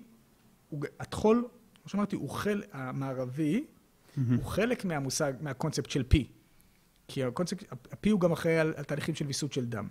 [1.01, 1.49] הטחול,
[1.83, 4.21] כמו שאמרתי, הוא חל המערבי, mm-hmm.
[4.37, 6.29] הוא חלק מהמושג, מהקונספט של פי.
[7.09, 9.89] כי הקונספט, הפי הוא גם אחראי על, על תהליכים של ויסות של דם,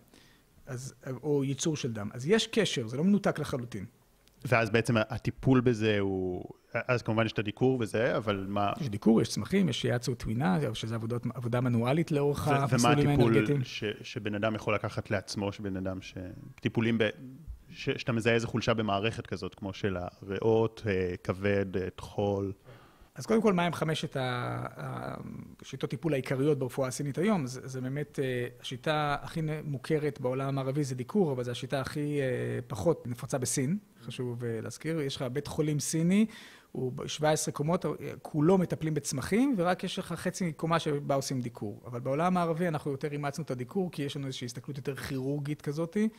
[0.65, 2.09] אז, או ייצור של דם.
[2.13, 3.85] אז יש קשר, זה לא מנותק לחלוטין.
[4.45, 8.73] ואז בעצם הטיפול בזה הוא, אז כמובן יש את הדיקור וזה, אבל מה...
[8.81, 13.45] יש דיקור, יש צמחים, יש שיאצו טווינה, שזה עבודות, עבודה מנואלית לאורך המסלולים האנרגטיים.
[13.45, 16.13] ומה הטיפול ש, שבן אדם יכול לקחת לעצמו, שבן אדם ש...
[16.61, 17.03] טיפולים ב...
[17.69, 22.51] ש, שאתה מזהה איזה חולשה במערכת כזאת, כמו של הריאות, אה, כבד, טחול.
[23.17, 27.47] אז קודם כל, מהם חמשת השיטות טיפול העיקריות ברפואה הסינית היום?
[27.47, 32.59] זה, באמת, אה, השיטה הכי מוכרת בעולם המערבי זה דיקור, אבל זו השיטה הכי אה,
[32.67, 35.01] פחות נפוצה בסין, חשוב אה, להזכיר.
[35.01, 36.25] יש לך בית חולים סיני,
[36.71, 37.85] הוא 17 קומות,
[38.21, 41.81] כולו מטפלים בצמחים, ורק יש לך חצי קומה שבה עושים דיקור.
[41.85, 45.61] אבל בעולם הערבי אנחנו יותר אימצנו את הדיקור, כי יש לנו איזושהי הסתכלות יותר כירורגית
[45.61, 46.09] כזאתי.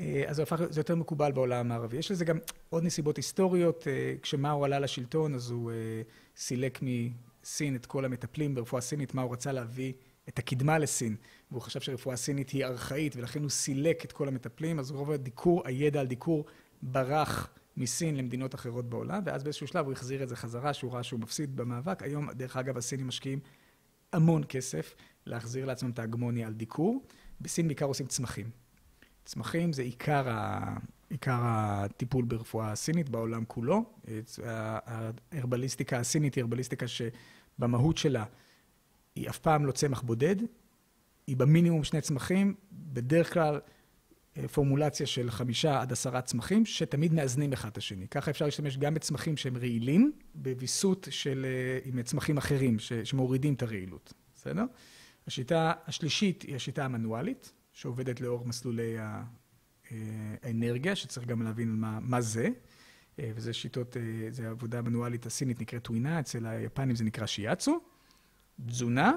[0.00, 1.96] אה, אז זה הפך, זה יותר מקובל בעולם המערבי.
[1.96, 2.38] יש לזה גם
[2.70, 5.76] עוד נסיבות היסטוריות, אה, כשמאו עלה לשלטון, אז הוא אה,
[6.36, 9.92] סילק מסין את כל המטפלים ברפואה סינית, מאו רצה להביא
[10.28, 11.16] את הקדמה לסין,
[11.50, 15.62] והוא חשב שרפואה סינית היא ארכאית, ולכן הוא סילק את כל המטפלים, אז רוב הדיקור,
[15.64, 16.44] הידע על דיקור
[16.82, 21.02] ברח מסין למדינות אחרות בעולם, ואז באיזשהו שלב הוא החזיר את זה חזרה, שהוא ראה
[21.02, 22.02] שהוא מפסיד במאבק.
[22.02, 23.40] היום, דרך אגב, הסינים משקיעים
[24.12, 24.94] המון כסף
[25.26, 27.02] להחזיר לעצמם את ההגמוניה על דיקור.
[27.40, 28.65] בסין בעיקר עושים צמחים.
[29.26, 30.76] צמחים זה עיקר, ה,
[31.10, 33.84] עיקר הטיפול ברפואה הסינית בעולם כולו.
[35.32, 38.24] ההרבליסטיקה הסינית היא הרבליסטיקה שבמהות שלה
[39.14, 40.36] היא אף פעם לא צמח בודד,
[41.26, 43.60] היא במינימום שני צמחים, בדרך כלל
[44.36, 48.08] אה, פורמולציה של חמישה עד עשרה צמחים, שתמיד מאזנים אחד את השני.
[48.08, 53.54] ככה אפשר להשתמש גם בצמחים שהם רעילים, בוויסות של, אה, עם צמחים אחרים ש, שמורידים
[53.54, 54.64] את הרעילות, בסדר?
[55.26, 59.22] השיטה השלישית היא השיטה המנואלית, שעובדת לאור מסלולי אה,
[60.42, 62.48] האנרגיה, שצריך גם להבין מה, מה זה.
[63.18, 63.96] וזה שיטות,
[64.30, 67.80] זה עבודה מנואלית הסינית נקראת טווינה, אצל היפנים זה נקרא שיאצו.
[68.66, 69.12] תזונה,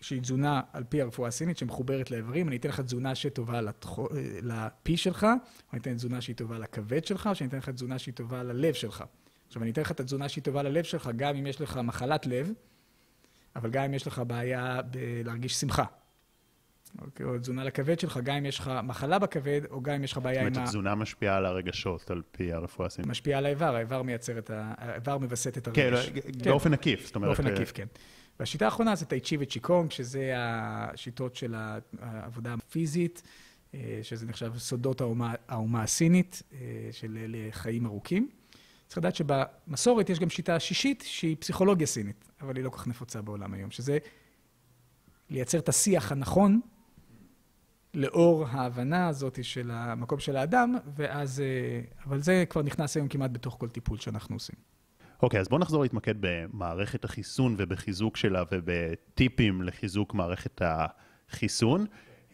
[0.00, 3.98] שהיא תזונה על פי הרפואה הסינית שמחוברת לאיברים, אני אתן לך תזונה שטובה לתח...
[4.42, 5.28] לפי שלך, או
[5.72, 8.74] אני אתן תזונה שהיא טובה לכבד שלך, או שאני אתן לך תזונה שהיא טובה ללב
[8.74, 9.04] שלך.
[9.46, 12.26] עכשיו, אני אתן לך את התזונה שהיא טובה ללב שלך, גם אם יש לך מחלת
[12.26, 12.52] לב,
[13.56, 15.84] אבל גם אם יש לך בעיה בלהרגיש שמחה.
[17.00, 20.12] אוקיי, או תזונה לכבד שלך, גם אם יש לך מחלה בכבד, או גם אם יש
[20.12, 20.50] לך בעיה עם ה...
[20.50, 23.10] זאת אומרת, התזונה משפיעה על הרגשות, על פי הרפואה הסינית.
[23.10, 24.74] משפיעה על האיבר, האיבר מייצר את ה...
[24.78, 26.08] האיבר מווסת את הרגש.
[26.08, 27.28] כן, כן, באופן עקיף, זאת אומרת...
[27.28, 27.86] באופן עקיף, כן.
[28.40, 31.54] והשיטה האחרונה זה טאי צ'י וצ'יקונג, שזה השיטות של
[32.00, 33.22] העבודה הפיזית,
[33.74, 36.58] אה, שזה נחשב סודות האומה, האומה הסינית, אה,
[36.92, 38.28] של חיים ארוכים.
[38.86, 42.86] צריך לדעת שבמסורת יש גם שיטה שישית, שהיא פסיכולוגיה סינית, אבל היא לא כל כך
[42.86, 43.98] נפוצה בעולם היום, שזה
[45.30, 46.60] לייצר את השיח הנכון
[47.94, 53.30] לאור ההבנה הזאת של המקום של האדם, ואז, אה, אבל זה כבר נכנס היום כמעט
[53.30, 54.56] בתוך כל טיפול שאנחנו עושים.
[55.22, 61.86] אוקיי, okay, אז בואו נחזור להתמקד במערכת החיסון ובחיזוק שלה ובטיפים לחיזוק מערכת החיסון.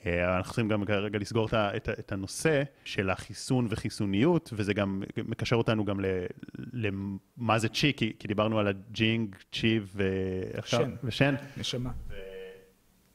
[0.07, 5.85] אה, אנחנו צריכים גם כרגע לסגור את, הנושא של החיסון וחיסוניות, וזה גם מקשר אותנו
[5.85, 6.01] גם
[6.73, 10.95] למה זה צ'י, כי, כי דיברנו על הג'ינג, צ'י ושן.
[11.05, 11.35] ושן.
[11.57, 11.91] נשמה.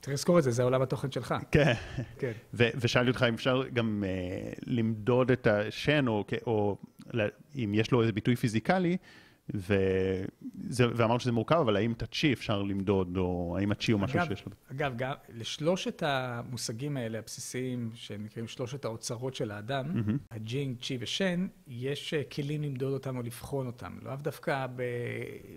[0.07, 1.35] צריך לזכור את זה, זה עולם התוכן שלך.
[1.51, 1.73] כן.
[2.19, 2.31] כן.
[2.53, 6.77] ושאלתי אותך אם אפשר גם uh, למדוד את השן, או, או
[7.55, 8.97] אם יש לו איזה ביטוי פיזיקלי,
[9.49, 14.19] וזה, ואמרנו שזה מורכב, אבל האם את הצ'י אפשר למדוד, או האם הצ'י הוא משהו
[14.27, 14.51] שיש לו...
[14.71, 20.35] אגב, גם לשלושת המושגים האלה, הבסיסיים, שנקראים שלושת האוצרות של האדם, mm-hmm.
[20.35, 23.97] הג'ינג, צ'י ושן, יש אה, כלים למדוד אותם או לבחון אותם.
[24.01, 24.65] לאו דווקא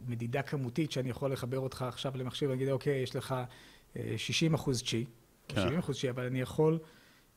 [0.06, 3.34] במדידה כמותית, שאני יכול לחבר אותך עכשיו למחשב ולהגיד, אוקיי, יש לך
[4.16, 5.04] 60 אה, אחוז צ'י,
[5.48, 5.62] כן.
[5.62, 6.78] 70 אחוז צ'י, אבל אני יכול...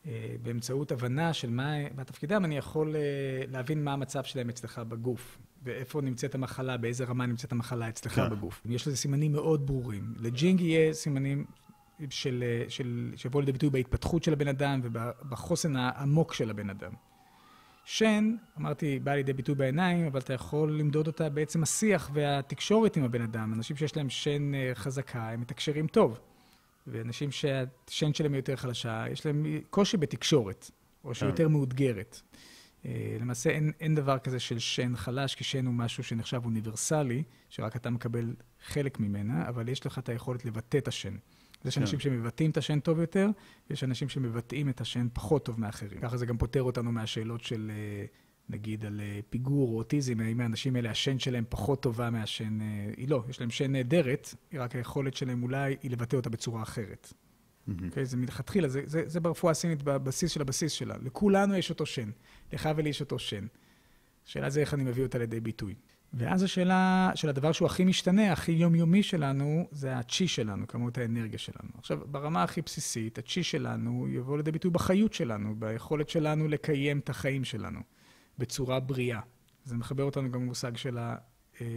[0.07, 2.95] אה, באמצעות הבנה של מה, מה תפקידם, אני יכול
[3.51, 5.37] להבין מה המצב שלהם אצלך בגוף.
[5.63, 8.29] ואיפה נמצאת המחלה, באיזה רמה נמצאת המחלה אצלך כן.
[8.29, 8.61] בגוף.
[8.65, 10.13] יש לזה סימנים מאוד ברורים.
[10.19, 11.45] לג'ינג יהיה סימנים
[12.09, 16.91] של, של, שיבואו לידי ביטוי בהתפתחות של הבן אדם ובחוסן העמוק של הבן אדם.
[17.85, 23.03] שן, אמרתי, בא לידי ביטוי בעיניים, אבל אתה יכול למדוד אותה בעצם השיח והתקשורת עם
[23.03, 23.53] הבן אדם.
[23.53, 26.19] אנשים שיש להם שן אה, חזקה, הם מתקשרים טוב.
[26.87, 30.71] ואנשים שהשן שלהם יותר חלשה, יש להם קושי בתקשורת,
[31.03, 31.33] או שהיא כן.
[31.33, 32.21] יותר מאותגרת.
[32.85, 37.23] אה, למעשה אין, אין דבר כזה של שן חלש, כי שן הוא משהו שנחשב אוניברסלי,
[37.49, 41.15] שרק אתה מקבל חלק ממנה, אבל יש לך את היכולת לבטא את השן.
[41.65, 41.81] יש כן.
[41.81, 43.29] אנשים שמבטאים את השן טוב יותר,
[43.69, 46.01] ויש אנשים שמבטאים את השן פחות טוב מאחרים.
[46.01, 48.05] ככה זה גם פותר אותנו מהשאלות של, אה,
[48.49, 52.59] נגיד, על אה, פיגור או אוטיזם, האם האנשים האלה, השן שלהם פחות טובה מהשן...
[52.97, 57.13] היא לא, יש להם שן נהדרת, רק היכולת שלהם אולי היא לבטא אותה בצורה אחרת.
[57.67, 57.71] Mm-hmm.
[57.71, 60.95] Okay, זה מלכתחילה, זה, זה, זה ברפואה הסינית בבסיס של הבסיס שלה.
[61.01, 62.09] לכולנו יש אותו שן,
[62.53, 63.45] לך ולי יש אותו שן.
[64.27, 65.75] השאלה זה איך אני מביא אותה לידי ביטוי.
[66.13, 71.39] ואז השאלה של הדבר שהוא הכי משתנה, הכי יומיומי שלנו, זה הצ'י שלנו, כמות האנרגיה
[71.39, 71.69] שלנו.
[71.77, 77.09] עכשיו, ברמה הכי בסיסית, הצ'י שלנו יבוא לידי ביטוי בחיות שלנו, ביכולת שלנו לקיים את
[77.09, 77.79] החיים שלנו
[78.37, 79.19] בצורה בריאה.
[79.65, 81.15] זה מחבר אותנו גם למושג של אה,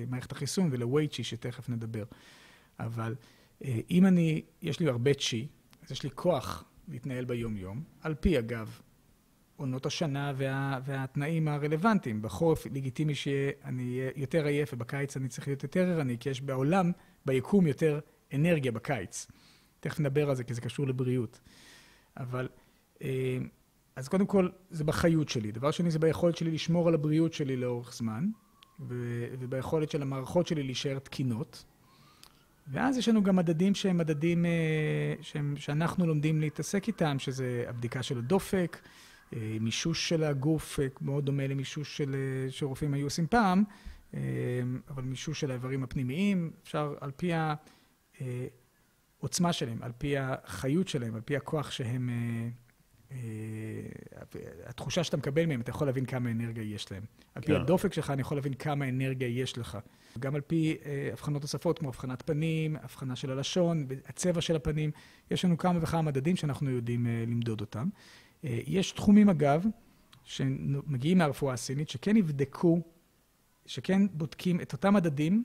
[0.09, 2.05] מערכת החיסון ולווייצ'י, שתכף נדבר.
[2.81, 3.15] אבל
[3.65, 5.47] אה, אם אני, יש לי הרבה צ'י,
[5.83, 8.81] אז יש לי כוח להתנהל ביום-יום, על פי, אגב,
[9.57, 12.23] עונות השנה וה, והתנאים הרלוונטיים.
[12.23, 16.93] בחורף לגיטימי שאני אהיה יותר עייף, ובקיץ אני צריך להיות יותר ערני, כי יש בעולם,
[17.27, 18.01] ביקום, יותר
[18.35, 19.27] אנרגיה בקיץ.
[19.81, 21.41] תכף נדבר על זה, כי זה קשור לבריאות.
[22.17, 22.49] אבל,
[23.03, 23.39] אה,
[23.97, 25.53] אז קודם כל, זה בחיות שלי.
[25.53, 28.29] דבר שני, זה ביכולת שלי לשמור על הבריאות שלי לאורך זמן,
[29.39, 31.65] וביכולת של המערכות שלי להישאר תקינות.
[32.69, 38.03] ואז יש לנו גם מדדים שהם מדדים אה, שהם, שאנחנו לומדים להתעסק איתם, שזה הבדיקה
[38.03, 38.79] של הדופק,
[39.33, 42.17] אה, מישוש של הגוף, אה, מאוד דומה למישוש של,
[42.51, 43.65] שרופאים היו עושים פעם,
[44.89, 47.31] אבל מישוש של האיברים הפנימיים, אפשר על פי
[49.21, 52.11] העוצמה שלהם, על פי החיות שלהם, על פי הכוח שהם...
[54.67, 57.03] התחושה שאתה מקבל מהם, אתה יכול להבין כמה אנרגיה יש להם.
[57.35, 57.61] על פי כן.
[57.61, 59.79] הדופק שלך, אני יכול להבין כמה אנרגיה יש לך.
[60.19, 64.91] גם על פי אה, הבחנות נוספות, כמו הבחנת פנים, הבחנה של הלשון, הצבע של הפנים.
[65.31, 67.89] יש לנו כמה וכמה מדדים שאנחנו יודעים אה, למדוד אותם.
[68.45, 69.65] אה, יש תחומים, אגב,
[70.25, 72.83] שמגיעים מהרפואה הסינית, שכן יבדקו,
[73.67, 75.45] שכן בודקים את אותם מדדים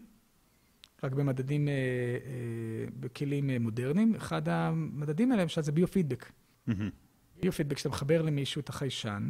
[1.03, 1.79] רק במדדים, אה, אה,
[2.99, 4.15] בכלים אה, מודרניים.
[4.15, 6.31] אחד המדדים האלה, למשל, זה ביו-פידבק.
[7.41, 9.29] ביו-פידבק, כשאתה מחבר למישהו את החיישן,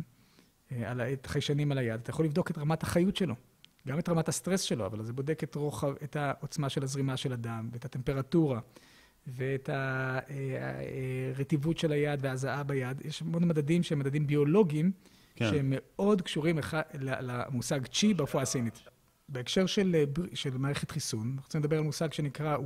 [0.74, 3.36] את החיישנים על היד, אתה יכול לבדוק את רמת החיות שלו,
[3.88, 7.34] גם את רמת הסטרס שלו, אבל זה בודק את רוחב, את העוצמה של הזרימה של
[7.34, 8.60] הדם, ואת הטמפרטורה,
[9.28, 9.70] ואת
[11.34, 13.02] הרטיבות של היד והזעה ביד.
[13.06, 14.92] יש המון מדדים שהם מדדים ביולוגיים,
[15.36, 15.50] כן.
[15.50, 16.60] שהם מאוד קשורים
[17.00, 18.80] למושג צ'י ברפואה הסינית.
[19.30, 22.58] בהקשר של, אה, של מערכת חיסון, אנחנו רוצים לדבר על מושג שנקרא.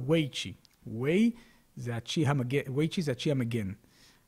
[0.86, 1.32] ווי
[1.76, 3.72] זה הצ'י המגן, ווי-צ'י זה הצ'י המגן.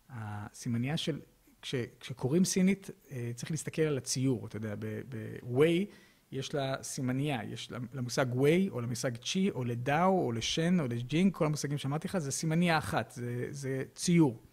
[0.10, 1.20] הסימניה של,
[1.62, 4.76] כש, כשקוראים סינית, אה, צריך להסתכל על הציור, אתה יודע,
[5.10, 5.86] בווי
[6.32, 11.34] יש לה סימניה, יש למושג ווי, או למושג צ'י, או לדאו, או לשן, או לג'ינג,
[11.34, 14.44] כל המושגים שאמרתי לך, זה סימניה אחת, זה, זה ציור.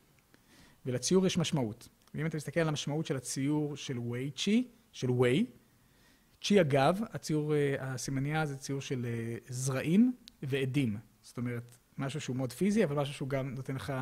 [0.87, 1.89] ולציור יש משמעות.
[2.15, 5.47] ואם אתה מסתכל על המשמעות של הציור של ווי צ'י, של ווי,
[6.43, 10.13] צ'י אגב, הציור, אה, הסימניה זה ציור של אה, זרעים
[10.43, 10.97] ועדים.
[11.23, 13.93] זאת אומרת, משהו שהוא מאוד פיזי, אבל משהו שהוא גם נותן לך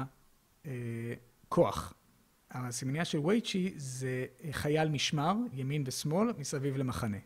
[1.53, 1.95] כוח.
[2.51, 7.19] הסימניה של וייצ'י זה אה, חייל משמר, ימין ושמאל, מסביב למחנה.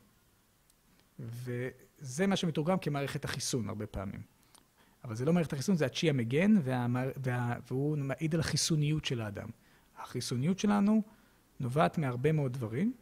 [1.18, 4.20] וזה מה שמתורגם כמערכת החיסון הרבה פעמים.
[5.04, 6.86] אבל זה לא מערכת החיסון, זה הצ'י המגן, וה,
[7.16, 9.48] וה, והוא מעיד על החיסוניות של האדם.
[9.96, 11.02] החיסוניות שלנו
[11.60, 12.92] נובעת מהרבה מאוד דברים.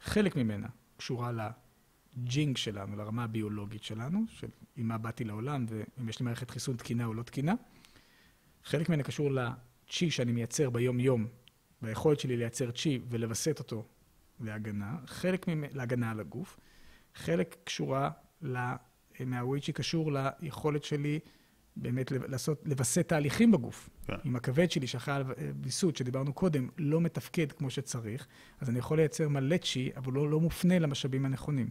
[0.00, 6.20] חלק ממנה קשורה לג'ינג שלנו, לרמה הביולוגית שלנו, של עם מה באתי לעולם ואם יש
[6.20, 7.54] לי מערכת חיסון תקינה או לא תקינה.
[8.64, 9.30] חלק ממנה קשור
[9.88, 11.26] לצ'י שאני מייצר ביום-יום,
[11.82, 13.84] ביכולת שלי לייצר צ'י ולווסת אותו
[14.40, 16.58] להגנה, חלק ממנה, להגנה על הגוף.
[17.14, 18.10] חלק קשורה,
[19.20, 21.18] מהוויצ'י קשור ליכולת שלי
[21.76, 23.90] באמת לעשות, לווסת תהליכים בגוף.
[24.06, 24.14] כן.
[24.26, 25.24] אם הכבד שלי, שאחראי על
[25.62, 28.26] ויסות, שדיברנו קודם, לא מתפקד כמו שצריך,
[28.60, 31.68] אז אני יכול לייצר מלא צ'י, אבל לא, לא מופנה למשאבים הנכונים.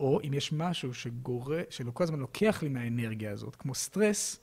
[0.00, 1.52] או אם יש משהו שגור...
[1.70, 4.40] שכל הזמן לוקח לי מהאנרגיה הזאת, כמו סטרס,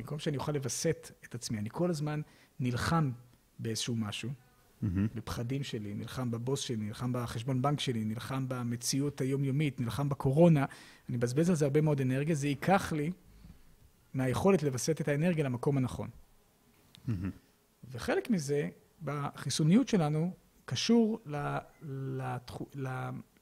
[0.00, 2.20] במקום שאני אוכל לווסת את עצמי, אני כל הזמן
[2.60, 3.10] נלחם
[3.58, 4.86] באיזשהו משהו, mm-hmm.
[5.14, 10.64] בפחדים שלי, נלחם בבוס שלי, נלחם בחשבון בנק שלי, נלחם במציאות היומיומית, נלחם בקורונה,
[11.08, 13.12] אני מבזבז על זה הרבה מאוד אנרגיה, זה ייקח לי
[14.14, 16.08] מהיכולת לווסת את האנרגיה למקום הנכון.
[17.08, 17.10] Mm-hmm.
[17.90, 18.68] וחלק מזה,
[19.02, 20.34] בחיסוניות שלנו,
[20.64, 22.58] קשור ל, לתח...
[22.74, 22.88] ל,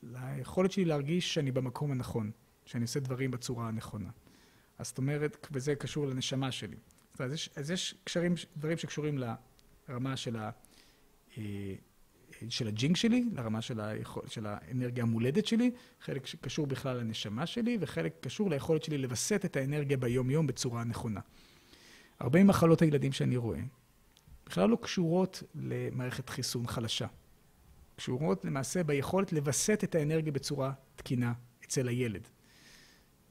[0.02, 2.30] ליכולת שלי להרגיש שאני במקום הנכון,
[2.64, 4.10] שאני עושה דברים בצורה הנכונה.
[4.78, 6.76] אז זאת אומרת, וזה קשור לנשמה שלי.
[7.18, 9.18] אז יש, אז יש קשרים, דברים שקשורים
[9.88, 10.50] לרמה של ה...
[11.38, 11.74] אה,
[12.48, 17.78] של הג'ינג שלי, לרמה של, היכול, של האנרגיה המולדת שלי, חלק קשור בכלל לנשמה שלי,
[17.80, 21.20] וחלק קשור ליכולת שלי לווסת את האנרגיה ביום-יום בצורה נכונה.
[22.20, 23.60] הרבה ממחלות הילדים שאני רואה,
[24.46, 27.06] בכלל לא קשורות למערכת חיסון חלשה.
[27.96, 31.32] קשורות למעשה ביכולת לווסת את האנרגיה בצורה תקינה
[31.64, 32.28] אצל הילד.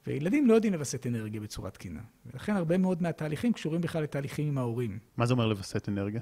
[0.08, 2.02] וילדים לא יודעים לווסת אנרגיה בצורה תקינה.
[2.26, 5.00] ולכן הרבה מאוד מהתהליכים קשורים בכלל לתהליכים עם ההורים.
[5.18, 6.22] מה זה אומר לווסת אנרגיה?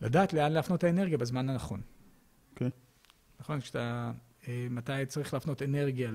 [0.00, 1.80] לדעת לאן להפנות האנרגיה בזמן הנכון.
[2.56, 2.66] כן.
[2.66, 2.70] Okay.
[3.40, 3.60] נכון?
[3.60, 4.12] כשאתה,
[4.48, 6.10] אה, מתי צריך להפנות אנרגיה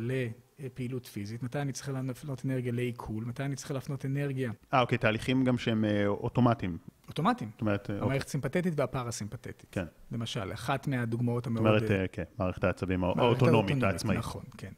[0.59, 4.51] לפעילות פיזית, מתי אני צריך להפנות אנרגיה לעיכול, מתי אני צריך להפנות אנרגיה...
[4.73, 6.77] אה, אוקיי, תהליכים גם שהם אה, אוטומטיים.
[7.07, 7.49] אוטומטיים.
[7.51, 7.89] זאת אומרת...
[7.89, 8.29] אה, המערכת אוקיי.
[8.29, 9.65] סימפתטית והפרסימפתטית.
[9.71, 9.85] כן.
[10.11, 11.79] למשל, אחת מהדוגמאות המאוד...
[11.79, 14.19] זאת אומרת, כן, מערכת העצבים האוטונומית העצמאית.
[14.19, 14.71] נכון, כן.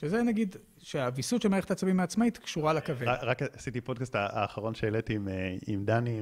[0.00, 3.06] שזה נגיד, שהוויסות של מערכת העצבים העצמאית קשורה לכבד.
[3.06, 5.28] רק עשיתי פודקאסט האחרון שהעליתי עם,
[5.66, 6.20] עם דני,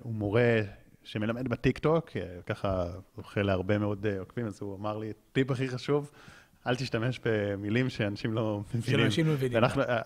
[0.00, 0.60] הוא מורה
[1.04, 2.10] שמלמד בטיקטוק,
[2.46, 6.10] ככה זוכה להרבה מאוד עוקבים, אז הוא אמר לי, טיפ הכי חשוב,
[6.66, 9.00] אל תשתמש במילים שאנשים לא מבינים.
[9.00, 9.58] שאנשים לא מבינים.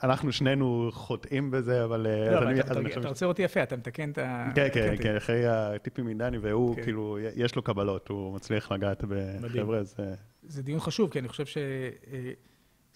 [0.02, 2.06] אנחנו, שנינו חוטאים בזה, אבל...
[2.30, 4.50] לא, אבל אתה, אתה, אתה רוצה אותי יפה, אתה מתקן את ה...
[4.54, 6.82] כן, כן, כן, אחרי הטיפים מדני, והוא, כן.
[6.82, 9.04] כאילו, יש לו קבלות, הוא מצליח לגעת
[9.42, 9.96] בחבר'ה, אז...
[10.42, 11.58] זה דיון חשוב, כי אני חושב ש...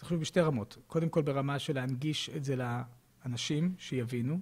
[0.01, 0.79] זה חשוב בשתי רמות.
[0.87, 4.41] קודם כל ברמה של להנגיש את זה לאנשים, שיבינו,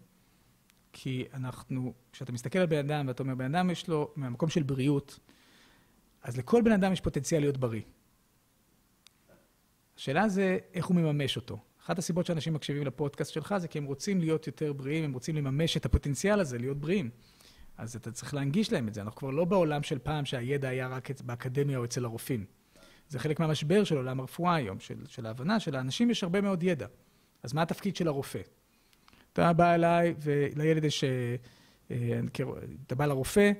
[0.92, 4.62] כי אנחנו, כשאתה מסתכל על בן אדם ואתה אומר, בן אדם יש לו, מהמקום של
[4.62, 5.18] בריאות,
[6.22, 7.82] אז לכל בן אדם יש פוטנציאל להיות בריא.
[9.96, 11.58] השאלה זה איך הוא מממש אותו.
[11.82, 15.36] אחת הסיבות שאנשים מקשיבים לפודקאסט שלך זה כי הם רוצים להיות יותר בריאים, הם רוצים
[15.36, 17.10] לממש את הפוטנציאל הזה, להיות בריאים.
[17.76, 19.00] אז אתה צריך להנגיש להם את זה.
[19.00, 22.57] אנחנו כבר לא בעולם של פעם שהידע היה רק באקדמיה או אצל הרופאים.
[23.08, 26.86] זה חלק מהמשבר של עולם הרפואה היום, של, של ההבנה שלאנשים יש הרבה מאוד ידע.
[27.42, 28.40] אז מה התפקיד של הרופא?
[29.32, 31.04] אתה בא אליי ולילד יש...
[31.04, 31.36] אה,
[31.90, 32.20] אה,
[32.86, 33.52] אתה בא לרופא,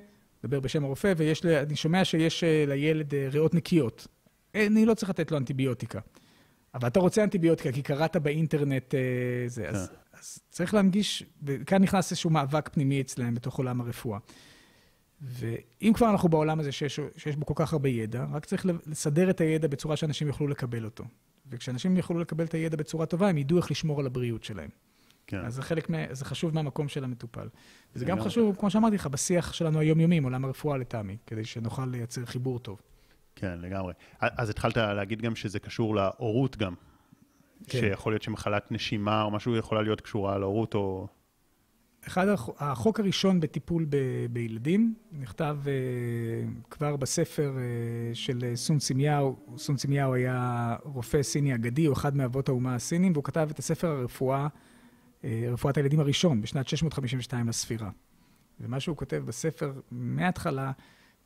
[0.43, 4.07] מדבר בשם הרופא, ואני שומע שיש אה, לילד ריאות נקיות.
[4.55, 5.99] אני לא צריך לתת לו אנטיביוטיקה.
[6.73, 8.95] אבל אתה רוצה אנטיביוטיקה כי קראת באינטרנט
[9.47, 14.19] זה, אז, אז צריך להנגיש, וכאן נכנס איזשהו מאבק פנימי אצלם בתוך עולם הרפואה.
[15.21, 19.29] ואם כבר אנחנו בעולם הזה שיש, שיש בו כל כך הרבה ידע, רק צריך לסדר
[19.29, 21.03] את הידע בצורה שאנשים יוכלו לקבל אותו.
[21.49, 24.69] וכשאנשים יוכלו לקבל את הידע בצורה טובה, הם ידעו איך לשמור על הבריאות שלהם.
[25.27, 25.45] כן.
[25.45, 27.47] אז זה חלק, מה, זה חשוב מהמקום של המטופל.
[27.95, 31.85] וזה גם חשוב, כמו שאמרתי לך, בשיח שלנו היומיומי עם עולם הרפואה לטעמי, כדי שנוכל
[31.85, 32.81] לייצר חיבור טוב.
[33.35, 33.93] כן, לגמרי.
[34.19, 36.73] אז התחלת להגיד גם שזה קשור להורות גם.
[37.67, 37.79] כן.
[37.79, 41.07] שיכול להיות שמחלת נשימה או משהו יכולה להיות קשורה להורות או...
[42.07, 42.27] אחד,
[42.57, 43.97] החוק הראשון בטיפול ב,
[44.31, 49.35] בילדים נכתב uh, כבר בספר uh, של סון סימיהו.
[49.57, 53.87] סון סימיהו היה רופא סיני אגדי, הוא אחד מאבות האומה הסינים, והוא כתב את הספר
[53.87, 57.89] הרפואה, uh, רפואת הילדים הראשון, בשנת 652 לספירה.
[58.59, 60.71] ומה שהוא כותב בספר מההתחלה,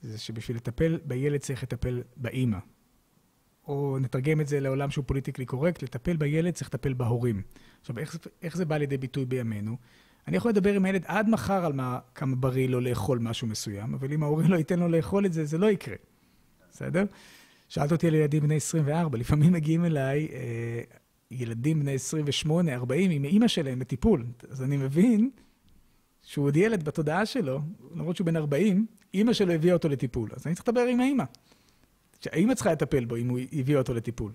[0.01, 2.57] זה שבשביל לטפל בילד צריך לטפל באימא.
[3.67, 7.41] או נתרגם את זה לעולם שהוא פוליטיקלי קורקט, לטפל בילד צריך לטפל בהורים.
[7.81, 9.77] עכשיו, איך, איך זה בא לידי ביטוי בימינו?
[10.27, 13.93] אני יכול לדבר עם הילד עד מחר על מה, כמה בריא לו לאכול משהו מסוים,
[13.93, 15.95] אבל אם ההורים לא ייתן לו לאכול את זה, זה לא יקרה.
[16.71, 17.05] בסדר?
[17.69, 20.81] שאלת אותי על ילדים בני 24, לפעמים מגיעים אליי אה,
[21.31, 24.25] ילדים בני 28, 40, עם אימא שלהם בטיפול.
[24.49, 25.29] אז אני מבין
[26.23, 27.61] שהוא עוד ילד בתודעה שלו,
[27.95, 30.29] למרות שהוא בן 40, אימא שלו הביאה אותו לטיפול.
[30.35, 31.23] אז אני צריך לדבר עם האימא.
[32.21, 34.31] שהאימא צריכה לטפל בו אם הוא הביא אותו לטיפול.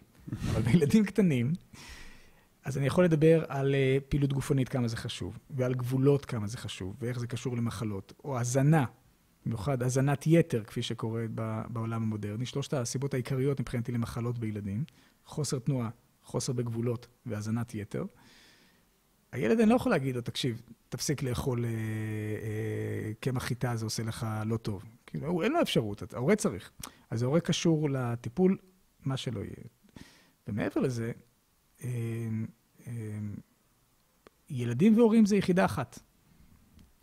[0.51, 1.53] אבל בילדים קטנים,
[2.68, 6.58] אז אני יכול לדבר על uh, פעילות גופנית, כמה זה חשוב, ועל גבולות, כמה זה
[6.58, 8.84] חשוב, ואיך זה קשור למחלות, או הזנה,
[9.46, 11.24] במיוחד הזנת יתר, כפי שקורה
[11.68, 12.46] בעולם המודרני.
[12.46, 14.84] שלושת הסיבות העיקריות מבחינתי למחלות בילדים,
[15.24, 15.90] חוסר תנועה,
[16.22, 18.04] חוסר בגבולות והזנת יתר.
[19.32, 23.86] הילד, אני לא יכול להגיד לו, תקשיב, תפסיק לאכול אה, אה, קמח אה, חיטה, זה
[23.86, 24.84] עושה לך לא טוב.
[25.06, 26.70] כאילו, אין לו אפשרות, ההורה צריך.
[27.10, 28.58] אז ההורה קשור לטיפול,
[29.04, 29.64] מה שלא יהיה.
[30.48, 31.14] ומעבר לזה, אה,
[31.84, 32.28] אה,
[34.51, 35.99] ילדים והורים זה יחידה אחת.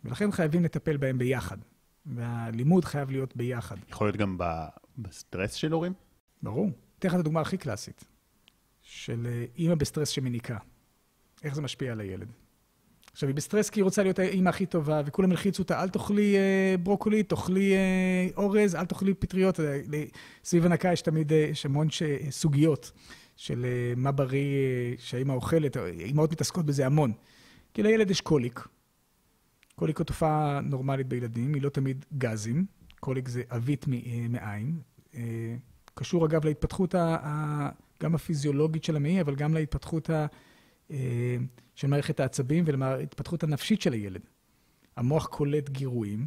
[0.04, 1.58] ולכן חייבים לטפל בהם ביחד.
[2.06, 3.76] והלימוד חייב להיות ביחד.
[3.88, 4.38] יכול להיות גם
[4.98, 5.92] בסטרס של הורים?
[6.42, 6.70] ברור.
[6.98, 8.04] אתן לך את הדוגמה הכי קלאסית,
[8.82, 10.58] של אה, אימא בסטרס שמניקה.
[11.44, 12.28] איך זה משפיע על הילד?
[13.12, 16.36] עכשיו, היא בסטרס כי היא רוצה להיות האימא הכי טובה, וכולם הלחיצו אותה, אל תאכלי
[16.36, 19.60] אה, ברוקולי, תאכלי אה, אורז, אל תאכלי פטריות.
[19.60, 19.80] אה,
[20.44, 22.02] סביב הנקה יש תמיד, אה, יש המון ש...
[22.30, 22.92] סוגיות
[23.36, 27.12] של אה, מה בריא אה, שהאימא אוכלת, אימהות מתעסקות בזה המון.
[27.74, 28.68] כי לילד יש קוליק.
[29.74, 32.66] קוליק הוא תופעה נורמלית בילדים, היא לא תמיד גזים.
[33.00, 34.80] קוליק זה אה, מעיים.
[35.14, 35.56] אה,
[35.94, 37.70] קשור אגב להתפתחות ה...
[38.02, 40.26] גם הפיזיולוגית של המעי, אבל גם להתפתחות ה...
[40.90, 41.36] אה,
[41.74, 44.20] של מערכת העצבים ולהתפתחות הנפשית של הילד.
[44.96, 46.26] המוח קולט גירויים,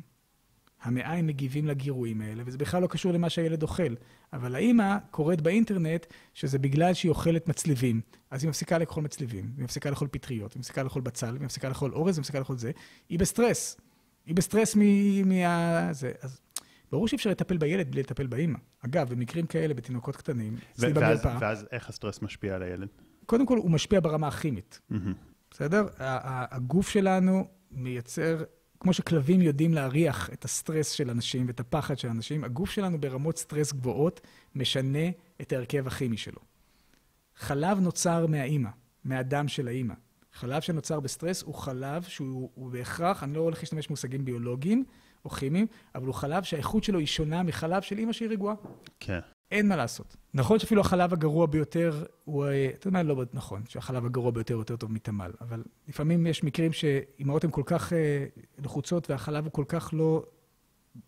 [0.82, 3.94] המעיים מגיבים לגירויים האלה, וזה בכלל לא קשור למה שהילד אוכל.
[4.34, 8.02] אבל האימא קוראת באינטרנט שזה בגלל שהיא אוכלת מצליבים.
[8.32, 11.70] אז היא מפסיקה לאכול מצליבים, היא מפסיקה לאכול פטריות, היא מפסיקה לאכול בצל, היא מפסיקה
[11.70, 12.72] לאכול אורז, היא מפסיקה לאכול זה.
[13.10, 13.78] היא בסטרס.
[14.26, 14.76] היא בסטרס
[15.26, 15.94] מה...
[15.94, 16.12] זה.
[16.22, 16.42] אז
[16.92, 18.60] ברור שאי אפשר לטפל בילד בלי לטפל באימא.
[18.86, 21.38] אגב, במקרים כאלה, בתינוקות קטנים, אצלי במרפאה...
[21.42, 22.88] ואז איך הסטרס משפיע על הילד?
[23.26, 24.80] קודם כל, הוא משפיע ברמה הכימית.
[24.92, 24.96] Mm-hmm.
[25.52, 25.88] בסדר?
[25.98, 28.44] הגוף שלנו מייצר,
[28.80, 33.38] כמו שכלבים יודעים להריח את הסטרס של אנשים ואת הפחד של אנשים, הגוף שלנו ברמות
[33.38, 34.22] סטרס גבוהות
[34.56, 35.10] משנה
[35.42, 36.42] את ההרכב הכימי שלו.
[37.36, 38.70] חלב נוצר מהאימא,
[39.04, 39.94] מהדם של האימא.
[40.34, 44.86] חלב שנוצר בסטרס הוא חלב שהוא בהכרח, אני לא הולך להשתמש במושגים ביולוגיים
[45.26, 48.56] או כימיים, אבל הוא חלב שהאיכות שלו היא שונה מחלב של אימא שהיא רגועה.
[49.00, 49.20] כן.
[49.52, 50.16] אין מה לעשות.
[50.34, 54.54] נכון שאפילו החלב הגרוע ביותר הוא, אה, אתה יודע מה, לא נכון, שהחלב הגרוע ביותר
[54.54, 58.26] יותר טוב מתמ"ל, אבל לפעמים יש מקרים שאימהות הן כל כך אה,
[58.58, 60.24] לחוצות והחלב הוא כל כך לא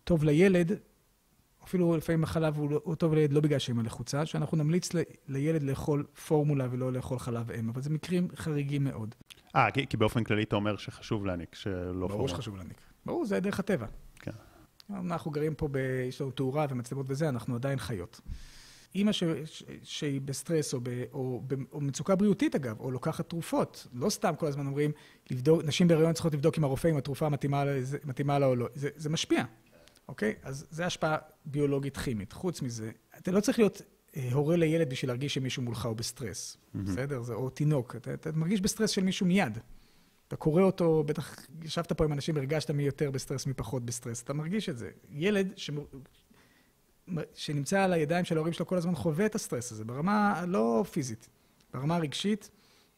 [0.04, 0.72] טוב לילד,
[1.64, 4.98] אפילו לפעמים החלב הוא, לא, הוא טוב לילד לא בגלל שאימא לחוצה, שאנחנו נמליץ ל,
[5.28, 9.14] לילד לאכול פורמולה ולא לאכול חלב אם, אבל זה מקרים חריגים מאוד.
[9.56, 12.08] אה, כי, כי באופן כללי אתה אומר שחשוב להניק, שלא פורמולה.
[12.08, 12.80] ברור שחשוב להניק.
[13.06, 13.86] ברור, זה דרך הטבע.
[15.00, 15.76] אנחנו גרים פה, ב...
[16.08, 18.20] יש לנו תאורה ומצלמות וזה, אנחנו עדיין חיות.
[18.94, 19.24] אימא ש...
[19.44, 19.62] ש...
[19.82, 21.04] שהיא בסטרס או, ב...
[21.12, 21.54] או, ב...
[21.72, 24.90] או מצוקה בריאותית אגב, או לוקחת תרופות, לא סתם כל הזמן אומרים,
[25.30, 27.72] לבדוק, נשים בהריון צריכות לבדוק עם הרופא אם התרופה מתאימה לה,
[28.04, 29.44] מתאימה לה או לא, זה, זה משפיע,
[30.08, 30.34] אוקיי?
[30.42, 32.32] אז זה השפעה ביולוגית כימית.
[32.32, 33.82] חוץ מזה, אתה לא צריך להיות
[34.16, 36.78] אה, הורה לילד בשביל להרגיש שמישהו מולך הוא בסטרס, mm-hmm.
[36.78, 37.22] בסדר?
[37.22, 39.58] זה, או תינוק, אתה, אתה מרגיש בסטרס של מישהו מיד.
[40.32, 44.22] אתה קורא אותו, בטח ישבת פה עם אנשים, הרגשת מי יותר בסטרס, מי פחות בסטרס,
[44.22, 44.90] אתה מרגיש את זה.
[45.10, 45.70] ילד ש...
[47.34, 51.28] שנמצא על הידיים של ההורים שלו כל הזמן חווה את הסטרס הזה, ברמה לא פיזית,
[51.74, 52.50] ברמה הרגשית,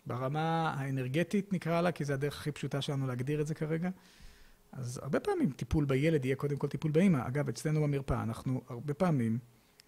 [0.07, 3.91] ברמה האנרגטית נקרא לה, כי זו הדרך הכי פשוטה שלנו להגדיר את זה כרגע.
[4.73, 7.27] אז הרבה פעמים טיפול בילד יהיה קודם כל טיפול באמא.
[7.27, 9.39] אגב, אצלנו במרפאה אנחנו הרבה פעמים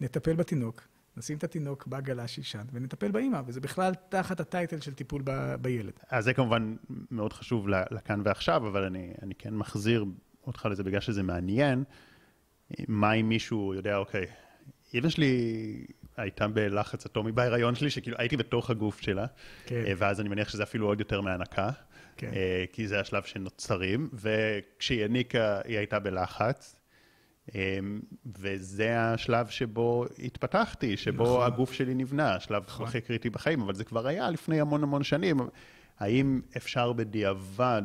[0.00, 0.82] נטפל בתינוק,
[1.16, 5.54] נשים את התינוק בעגלה שישן ונטפל באימא, וזה בכלל תחת ה title של טיפול ב,
[5.54, 5.92] בילד.
[6.10, 6.76] אז זה כמובן
[7.10, 10.04] מאוד חשוב לכאן ועכשיו, אבל אני, אני כן מחזיר
[10.46, 11.84] אותך לזה בגלל שזה מעניין.
[12.88, 14.26] מה אם מישהו יודע, אוקיי,
[14.94, 15.86] אמא שלי
[16.16, 19.26] הייתה בלחץ אטומי בהיריון שלי, שכאילו הייתי בתוך הגוף שלה,
[19.66, 19.82] כן.
[19.86, 21.70] אה, ואז אני מניח שזה אפילו עוד יותר מהנקה,
[22.16, 22.30] כן.
[22.34, 26.75] אה, כי זה השלב שנוצרים, וכשהיא הניקה היא הייתה בלחץ.
[27.54, 27.78] אה,
[28.38, 31.46] וזה השלב שבו התפתחתי, שבו נכון.
[31.46, 32.86] הגוף שלי נבנה, השלב נכון.
[32.86, 35.36] הכי קריטי בחיים, אבל זה כבר היה לפני המון המון שנים.
[35.98, 37.82] האם אפשר בדיעבד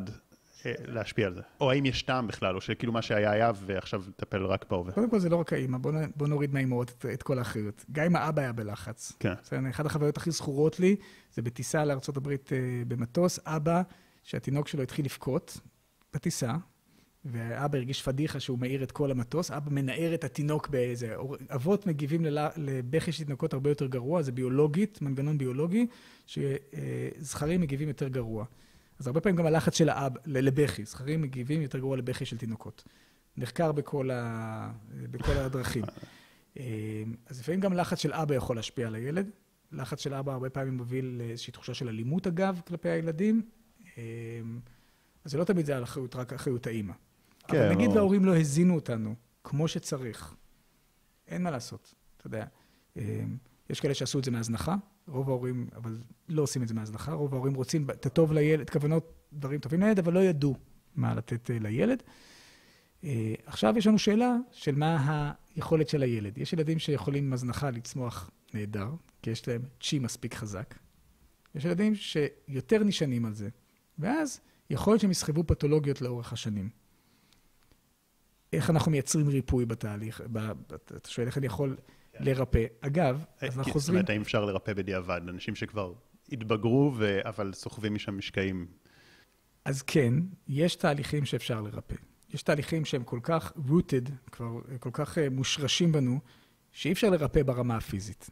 [0.66, 1.40] אה, להשפיע על זה?
[1.60, 4.92] או האם יש טעם בכלל, או שכאילו מה שהיה היה ועכשיו לטפל רק בהווה?
[4.92, 5.78] קודם כל זה לא רק האימא,
[6.16, 7.84] בוא נוריד מהאימהות את, את כל האחריות.
[7.92, 9.12] גם אם האבא היה בלחץ.
[9.20, 9.34] כן.
[9.42, 10.96] בסדר, אחת החוויות הכי זכורות לי,
[11.34, 12.36] זה בטיסה לארה"ב אה,
[12.88, 13.82] במטוס, אבא,
[14.22, 15.60] שהתינוק שלו התחיל לבכות
[16.14, 16.54] בטיסה,
[17.24, 21.14] ואבא הרגיש פדיחה שהוא מאיר את כל המטוס, אבא מנער את התינוק באיזה...
[21.54, 25.86] אבות מגיבים ללה- לבכי של תינוקות הרבה יותר גרוע, זה ביולוגית, מנגנון ביולוגי,
[26.26, 28.44] שזכרים מגיבים יותר גרוע.
[28.98, 32.84] אז הרבה פעמים גם הלחץ של האב, לבכי, זכרים מגיבים יותר גרוע לבכי של תינוקות.
[33.36, 34.72] נחקר בכל, ה...
[35.10, 35.84] בכל הדרכים.
[36.58, 39.30] אה, אז לפעמים גם לחץ של אבא יכול להשפיע על הילד.
[39.72, 43.42] לחץ של אבא הרבה פעמים מוביל לאיזושהי תחושה של אלימות, אגב, כלפי הילדים.
[43.98, 44.02] אה,
[45.24, 46.92] אז זה לא תמיד זה על אחריות, רק אחריות האימא.
[47.48, 49.14] כן, אבל נגיד וההורים לא הזינו אותנו
[49.44, 50.34] כמו שצריך,
[51.28, 52.46] אין מה לעשות, אתה יודע.
[52.96, 53.24] אה,
[53.70, 54.76] יש כאלה שעשו את זה מהזנחה,
[55.08, 59.12] רוב ההורים, אבל לא עושים את זה מהזנחה, רוב ההורים רוצים את הטוב לילד, כוונות,
[59.32, 60.56] דברים טובים לילד, אבל לא ידעו
[60.94, 62.02] מה לתת אה, לילד.
[63.04, 66.38] אה, עכשיו יש לנו שאלה של מה היכולת של הילד.
[66.38, 68.88] יש ילדים שיכולים עם הזנחה לצמוח נהדר,
[69.22, 70.74] כי יש להם צ'י מספיק חזק.
[71.54, 73.48] יש ילדים שיותר נשענים על זה,
[73.98, 74.40] ואז
[74.70, 76.81] יכול להיות שהם יסחבו פתולוגיות לאורך השנים.
[78.52, 80.20] איך אנחנו מייצרים ריפוי בתהליך?
[80.96, 81.76] אתה שואל איך אני יכול
[82.20, 82.64] לרפא.
[82.80, 83.96] אגב, אז אנחנו כי- זאת חוזרים...
[83.98, 85.20] אומרת, האם אפשר לרפא בדיעבד?
[85.28, 85.92] אנשים שכבר
[86.32, 86.94] התבגרו.
[87.24, 88.66] אבל סוחבים משם משקעים.
[89.64, 90.14] אז כן,
[90.48, 91.94] יש תהליכים שאפשר לרפא.
[92.30, 94.46] יש תהליכים שהם כל כך rooted, כבר
[94.80, 96.20] כל כך אה, מושרשים בנו,
[96.72, 98.30] שאי אפשר לרפא ברמה הפיזית.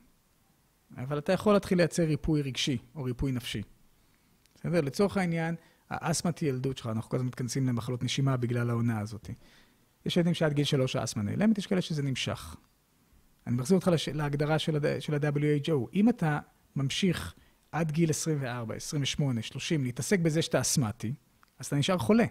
[0.97, 3.63] אבל אתה יכול להתחיל לייצר ריפוי רגשי או ריפוי נפשי.
[4.55, 4.81] בסדר?
[4.81, 5.55] לצורך העניין,
[5.91, 9.31] האסתמת ילדות שלך, אנחנו כל הזמן מתכנסים למחלות נשימה בגלל העונה הזאת.
[10.07, 12.57] יש ילדים שעד גיל שלוש האסתמה נעלמת, יש כאלה שזה נמשך.
[13.47, 14.09] אני מחזיר אותך לש...
[14.09, 15.89] להגדרה של, ה-WHO.
[15.95, 16.39] אם אתה
[16.77, 17.35] ממשיך
[17.73, 21.15] עד גיל 24, 28, 30, להתעסק בזה שאתה אסתמטי,
[21.59, 22.25] אז אתה נשאר חולה.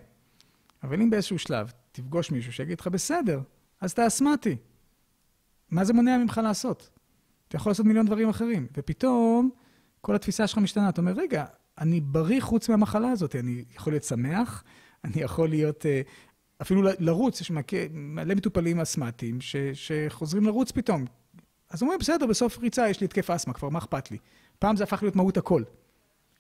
[0.84, 3.42] אבל אם באיזשהו שלב תפגוש מישהו שיגיד לך, בסדר,
[3.82, 4.56] אז אתה אסתמטי.
[5.72, 6.90] מה זה מונע ממך לעשות?
[7.48, 8.68] אתה יכול לעשות מיליון דברים אחרים.
[8.78, 9.50] ופתאום
[10.02, 10.90] כל התפיסה שלך משתנה.
[10.90, 11.46] אתה אומר, רגע,
[11.78, 13.36] אני בריא חוץ מהמחלה הזאת.
[13.36, 14.64] אני יכול להיות שמח,
[15.04, 16.02] אני יכול להיות, אה,
[16.62, 17.52] אפילו לרוץ, יש
[17.92, 21.06] מלא- מטופלים אסתמטיים ש- שחוזרים לרוץ פתאום.
[21.70, 24.18] אז אומרים, בסדר, בסוף ריצה יש לי התקף אסתמה, כבר מה אכפת לי?
[24.60, 25.64] פעם זה הפך להיות מהות הכל.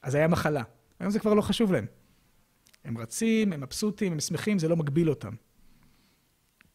[0.03, 0.63] אז היה מחלה.
[0.99, 1.85] היום זה כבר לא חשוב להם.
[2.85, 5.33] הם רצים, הם מבסוטים, הם שמחים, זה לא מגביל אותם.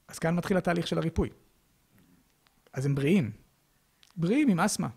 [0.08, 1.28] אז כאן מתחיל התהליך של הריפוי.
[2.72, 3.30] אז הם בריאים.
[4.16, 4.88] בריאים עם אסתמה.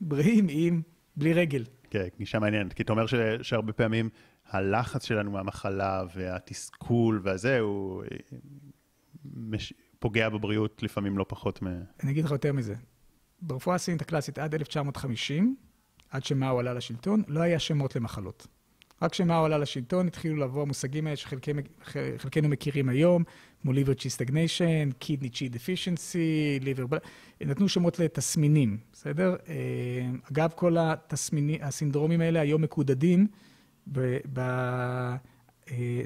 [0.00, 0.82] בריאים עם
[1.16, 1.64] בלי רגל.
[1.90, 2.72] כן, גישה מעניינת.
[2.72, 3.14] כי אתה אומר ש...
[3.42, 4.08] שהרבה פעמים
[4.52, 8.38] הלחץ שלנו מהמחלה והתסכול והזה, הוא אה,
[9.34, 9.72] מש...
[9.98, 11.66] פוגע בבריאות לפעמים לא פחות מ...
[12.02, 12.74] אני אגיד לך יותר מזה.
[13.42, 15.56] ברפואה הסינית הקלאסית עד 1950,
[16.10, 18.46] עד שמאו עלה לשלטון, לא היה שמות למחלות.
[19.02, 23.24] רק כשמאו עלה לשלטון התחילו לבוא המושגים האלה שחלקנו מכירים היום,
[23.62, 26.96] כמו liver chi stagnation, kidney chi deficiency, liver...
[27.40, 29.36] נתנו שמות לתסמינים, בסדר?
[29.48, 29.54] אה,
[30.32, 33.26] אגב, כל התסמינים, הסינדרומים האלה היום מקודדים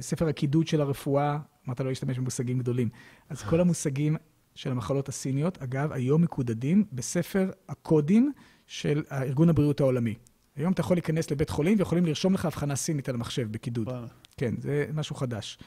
[0.01, 2.89] בספר הקידוד של הרפואה, אמרת לא להשתמש במושגים גדולים.
[3.29, 4.16] אז כל המושגים
[4.55, 8.33] של המחלות הסיניות, אגב, היום מקודדים בספר הקודים
[8.66, 10.14] של ארגון הבריאות העולמי.
[10.57, 13.89] היום אתה יכול להיכנס לבית חולים ויכולים לרשום לך הבחנה סינית על המחשב בקידוד.
[14.37, 15.59] כן, זה משהו חדש.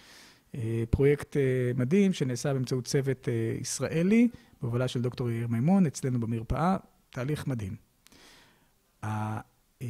[0.56, 1.42] אה, פרויקט אה,
[1.76, 4.28] מדהים שנעשה באמצעות צוות אה, ישראלי,
[4.62, 6.78] בהובלה של דוקטור יאיר מימון, אצלנו במרפאה,
[7.10, 7.76] תהליך מדהים.
[9.82, 9.88] אה,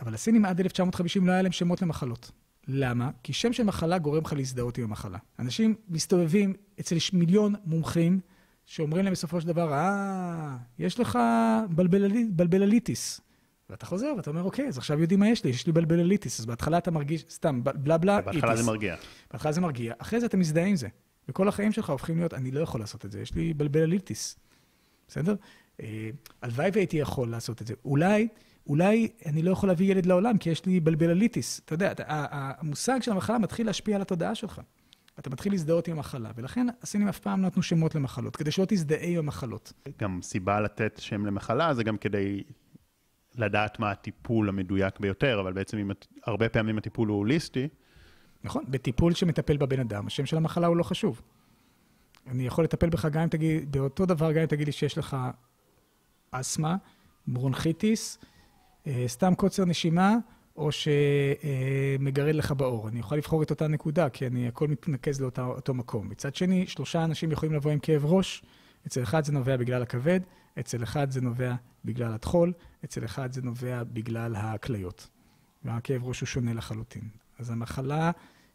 [0.00, 2.30] אבל הסינים עד 1950 לא היה להם שמות למחלות.
[2.68, 3.10] למה?
[3.22, 5.18] כי שם של מחלה גורם לך להזדהות עם המחלה.
[5.38, 8.20] אנשים מסתובבים אצל מיליון מומחים
[8.66, 11.18] שאומרים להם בסופו של דבר, אה, יש לך
[11.70, 13.20] בלבללי- בלבלליטיס.
[13.70, 16.40] ואתה חוזר ואתה אומר, אוקיי, אז עכשיו יודעים מה יש לי, יש לי בלבלליטיס.
[16.40, 18.64] אז בהתחלה אתה מרגיש, סתם, בלה בלה, בהתחלה איטיס.
[18.64, 18.96] זה מרגיע.
[19.32, 20.88] בהתחלה זה מרגיע, אחרי זה אתה מזדהה עם זה.
[21.28, 24.36] וכל החיים שלך הופכים להיות, אני לא יכול לעשות את זה, יש לי בלבלליטיס.
[25.08, 25.34] בסדר?
[25.80, 26.10] אה,
[26.42, 27.74] הלוואי והייתי יכול לעשות את זה.
[27.84, 28.28] אולי,
[28.66, 31.60] אולי אני לא יכול להביא ילד לעולם כי יש לי בלבלליטיס.
[31.64, 34.60] אתה יודע, המושג של המחלה מתחיל להשפיע על התודעה שלך.
[35.18, 38.64] אתה מתחיל להזדהות עם המחלה, ולכן הסינים אף פעם לא נתנו שמות למחלות, כדי שלא
[38.68, 39.72] תזדהה עם המחלות.
[39.98, 42.42] גם סיבה לתת שם למחלה זה גם כדי
[43.34, 45.90] לדעת מה הטיפול המדויק ביותר, אבל בעצם אם,
[46.26, 47.68] הרבה פעמים הטיפול הוא הוליסטי,
[48.44, 48.64] נכון?
[48.68, 51.22] בטיפול שמטפל בבן אדם, השם של המחלה הוא לא חשוב.
[52.26, 55.16] אני יכול לטפל בך גם אם תגיד, באותו דבר, גם אם תגיד לי שיש לך
[56.30, 56.76] אסתמה,
[57.26, 58.18] ברונכיטיס,
[59.06, 60.16] סתם קוצר נשימה,
[60.56, 62.88] או שמגרד לך בעור.
[62.88, 66.08] אני יכול לבחור את אותה נקודה, כי אני, הכל מתנקז לאותו מקום.
[66.08, 68.42] מצד שני, שלושה אנשים יכולים לבוא עם כאב ראש,
[68.86, 70.20] אצל אחד זה נובע בגלל הכבד,
[70.60, 71.54] אצל אחד זה נובע
[71.84, 72.52] בגלל הטחול,
[72.84, 75.08] אצל אחד זה נובע בגלל הכליות.
[75.64, 77.08] והכאב ראש הוא שונה לחלוטין.
[77.38, 78.10] אז המחלה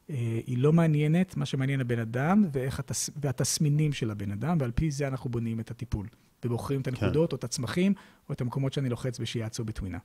[0.09, 2.43] אה, היא לא מעניינת, מה שמעניין הבן אדם
[2.79, 3.09] התס...
[3.15, 6.07] והתסמינים של הבן אדם, ועל פי זה אנחנו בונים את הטיפול.
[6.45, 7.35] ובוחרים את הנקודות כן.
[7.35, 7.93] או את הצמחים,
[8.29, 9.97] או את המקומות שאני לוחץ בשיאצו בטווינה.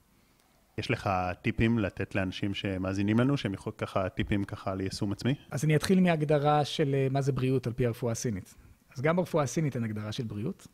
[0.79, 1.11] יש לך
[1.43, 5.35] טיפים לתת לאנשים שמאזינים לנו, שהם יכולים ככה טיפים ככה ליישום עצמי?
[5.51, 8.55] אז אני אתחיל מהגדרה של אה, מה זה בריאות על פי הרפואה הסינית.
[8.97, 10.67] אז גם ברפואה הסינית אין הגדרה של בריאות.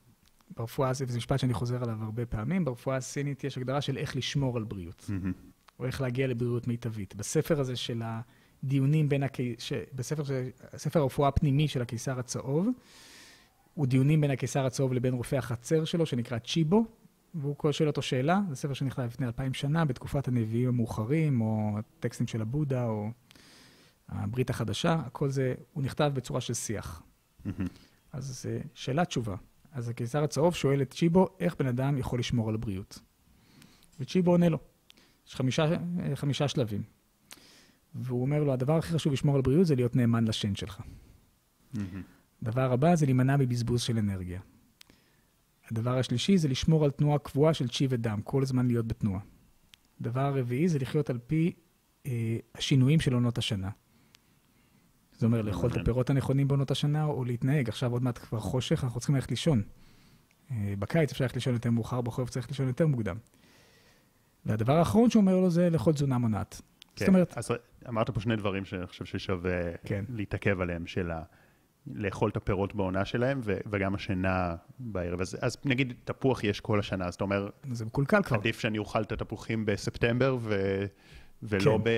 [0.57, 4.57] ברפואה, וזה משפט שאני חוזר עליו הרבה פעמים, ברפואה הסינית יש הגדרה של איך לשמור
[4.57, 5.33] על בריאות, mm-hmm.
[5.79, 7.15] או איך להגיע לבריאות מיטבית.
[7.15, 9.55] בספר הזה של הדיונים בין, הקי...
[9.59, 9.73] ש...
[9.95, 10.49] בספר של...
[10.77, 12.69] ספר הרפואה הפנימי של הקיסר הצהוב,
[13.75, 16.85] הוא דיונים בין הקיסר הצהוב לבין רופא החצר שלו, שנקרא צ'יבו,
[17.35, 22.27] והוא שואל אותו שאלה, זה ספר שנכתב לפני אלפיים שנה, בתקופת הנביאים המאוחרים, או הטקסטים
[22.27, 23.11] של הבודה, או
[24.09, 27.03] הברית החדשה, הכל זה, הוא נכתב בצורה של שיח.
[27.47, 27.51] Mm-hmm.
[28.13, 29.37] אז זה שאלה תשובה.
[29.73, 32.99] אז הקיסר הצהוב שואל את צ'יבו, איך בן אדם יכול לשמור על הבריאות?
[34.01, 34.59] וצ'יבו עונה לו,
[35.29, 35.77] יש חמישה,
[36.15, 36.83] חמישה שלבים.
[37.95, 40.81] והוא אומר לו, הדבר הכי חשוב לשמור על בריאות זה להיות נאמן לשן שלך.
[40.81, 41.79] Mm-hmm.
[42.43, 44.41] הדבר הבא זה להימנע מבזבוז של אנרגיה.
[45.71, 49.21] הדבר השלישי זה לשמור על תנועה קבועה של צ'י ודם, כל הזמן להיות בתנועה.
[50.01, 51.53] הדבר הרביעי זה לחיות על פי
[52.07, 53.71] אה, השינויים של עונות השנה.
[55.19, 57.69] זה אומר לאכול את הפירות הנכונים בעונות השנה, או להתנהג.
[57.69, 59.63] עכשיו עוד מעט כבר חושך, אנחנו צריכים ללכת לישון.
[60.51, 63.17] אה, בקיץ אפשר ללכת לישון יותר מאוחר, בחורף צריך לישון יותר מוקדם.
[64.47, 66.61] והדבר האחרון שהוא אומר לו זה לאכול תזונה מונעת.
[66.97, 67.39] כן, זאת אומרת...
[67.39, 67.53] אז
[67.89, 70.05] אמרת פה שני דברים שאני חושב ששווה כן.
[70.09, 71.23] להתעכב עליהם, של ה...
[71.95, 75.21] לאכול את הפירות בעונה שלהם, ו- וגם השינה בערב.
[75.21, 77.49] אז, אז נגיד, תפוח יש כל השנה, אז אתה אומר...
[77.73, 78.37] זה מקולקל כבר.
[78.37, 80.87] עדיף שאני אוכל את התפוחים בספטמבר, ו-
[81.43, 81.85] ולא כן.
[81.85, 81.91] ב...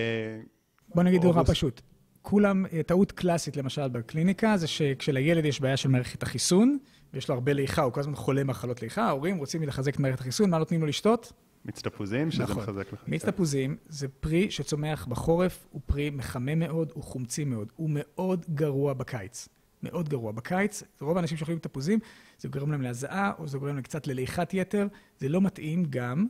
[0.95, 1.81] בוא נגיד דבר פשוט.
[2.23, 6.79] כולם, אה, טעות קלאסית למשל בקליניקה, זה שכשלילד יש בעיה של מערכת החיסון,
[7.15, 10.21] ויש לו הרבה ליחה, הוא כל הזמן חולה מחלות ליחה, ההורים רוצים לחזק את מערכת
[10.21, 11.33] החיסון, מה נותנים לו לשתות?
[11.65, 12.63] מיץ תפוזים, שזה נכון.
[12.63, 13.05] מחזק לך.
[13.07, 18.47] מיץ תפוזים זה פרי שצומח בחורף, הוא פרי מחמם מאוד, הוא חומצי מאוד, הוא מאוד
[18.55, 19.49] גרוע בקיץ.
[19.83, 20.33] מאוד גרוע.
[20.33, 21.99] בקיץ, רוב האנשים שאוכלים תפוזים,
[22.39, 24.87] זה גורם להם להזעה, או זה גורם להם קצת לליכת יתר.
[25.19, 26.27] זה לא מתאים גם,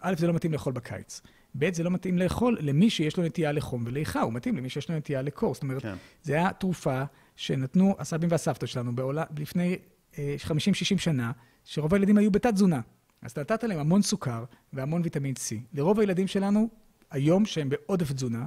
[0.00, 1.20] א', זה לא מתאים לאכול בקיץ.
[1.58, 4.90] ב', זה לא מתאים לאכול למי שיש לו נטייה לחום וליכה, הוא מתאים למי שיש
[4.90, 5.54] לו נטייה לקור.
[5.54, 5.94] זאת אומרת, כן.
[6.22, 7.02] זה היה תרופה
[7.36, 9.78] שנתנו הסבים והסבתות שלנו בעולה, לפני
[10.18, 10.50] אה, 50-60
[10.98, 11.32] שנה,
[11.64, 12.80] שרוב הילדים היו בתת-תזונה.
[13.22, 15.54] אז אתה נתת להם המון סוכר והמון ויטמין C.
[15.72, 16.68] לרוב הילדים שלנו,
[17.10, 18.46] היום שהם בעודף תזונה,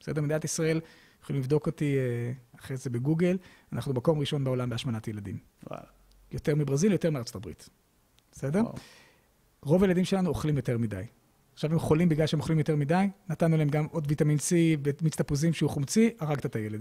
[0.00, 0.22] בסדר?
[0.22, 0.80] מדינת ישראל,
[1.22, 3.38] יכולים לבדוק אותי אה, אחרי זה בגוגל,
[3.72, 5.38] אנחנו מקום ראשון בעולם בהשמנת ילדים.
[5.70, 5.84] וואלה.
[6.32, 7.68] יותר מברזיל, יותר מארצות הברית.
[8.32, 8.60] בסדר?
[8.60, 8.74] וואו.
[9.62, 11.04] רוב הילדים שלנו אוכלים יותר מדי.
[11.54, 14.52] עכשיו הם חולים בגלל שהם אוכלים יותר מדי, נתנו להם גם עוד ויטמין C
[15.00, 16.80] ומיץ תפוזים שהוא חומצי, הרגת את הילד.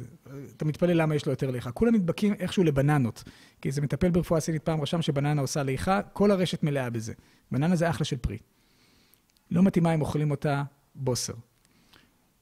[0.58, 1.72] אתה מתפלא למה יש לו יותר ליכה.
[1.72, 3.24] כולם נדבקים איכשהו לבננות,
[3.62, 7.14] כי זה מטפל ברפואה סינית פעם רשם שבננה עושה ליכה, כל הרשת מלאה בזה.
[7.52, 8.38] בננה זה אחלה של פרי.
[9.52, 10.64] לא מתאימה אם אוכלים אותה
[10.96, 11.34] בוסר.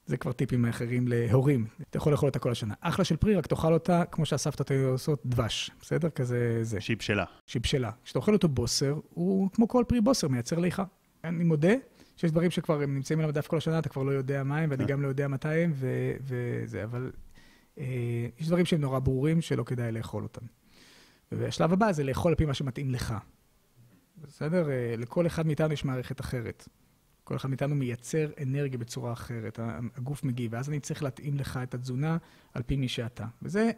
[0.08, 1.66] זה כבר טיפים אחרים להורים.
[1.90, 2.74] אתה יכול לאכול אותה כל השנה.
[2.80, 6.10] אחלה של פרי, רק תאכל אותה כמו שהסבתות היו עושות דבש, בסדר?
[6.10, 6.80] כזה זה.
[6.80, 7.24] שהיא בשלה.
[7.46, 7.90] שהיא בשלה.
[8.04, 10.84] כשאתה אוכל אותו בוסר, הוא כמו כל פרי בוסר, מייצר ליכה.
[11.24, 11.72] אני מודה
[12.16, 14.70] שיש דברים שכבר הם נמצאים על המדף כל השנה, אתה כבר לא יודע מה הם,
[14.70, 14.88] ואני אה.
[14.88, 15.72] גם לא יודע מתי הם,
[16.20, 17.12] וזה, אבל
[17.78, 17.84] אה,
[18.38, 20.46] יש דברים שהם נורא ברורים שלא כדאי לאכול אותם.
[21.32, 23.14] והשלב הבא זה לאכול על פי מה שמתאים לך.
[24.16, 24.70] בסדר?
[24.70, 26.68] אה, לכל אחד מאיתנו יש מערכת אחרת.
[27.28, 29.60] כל אחד מאיתנו מייצר אנרגיה בצורה אחרת,
[29.96, 32.16] הגוף מגיב, ואז אני צריך להתאים לך את התזונה
[32.54, 33.24] על פי מי שאתה.
[33.42, 33.70] וזה,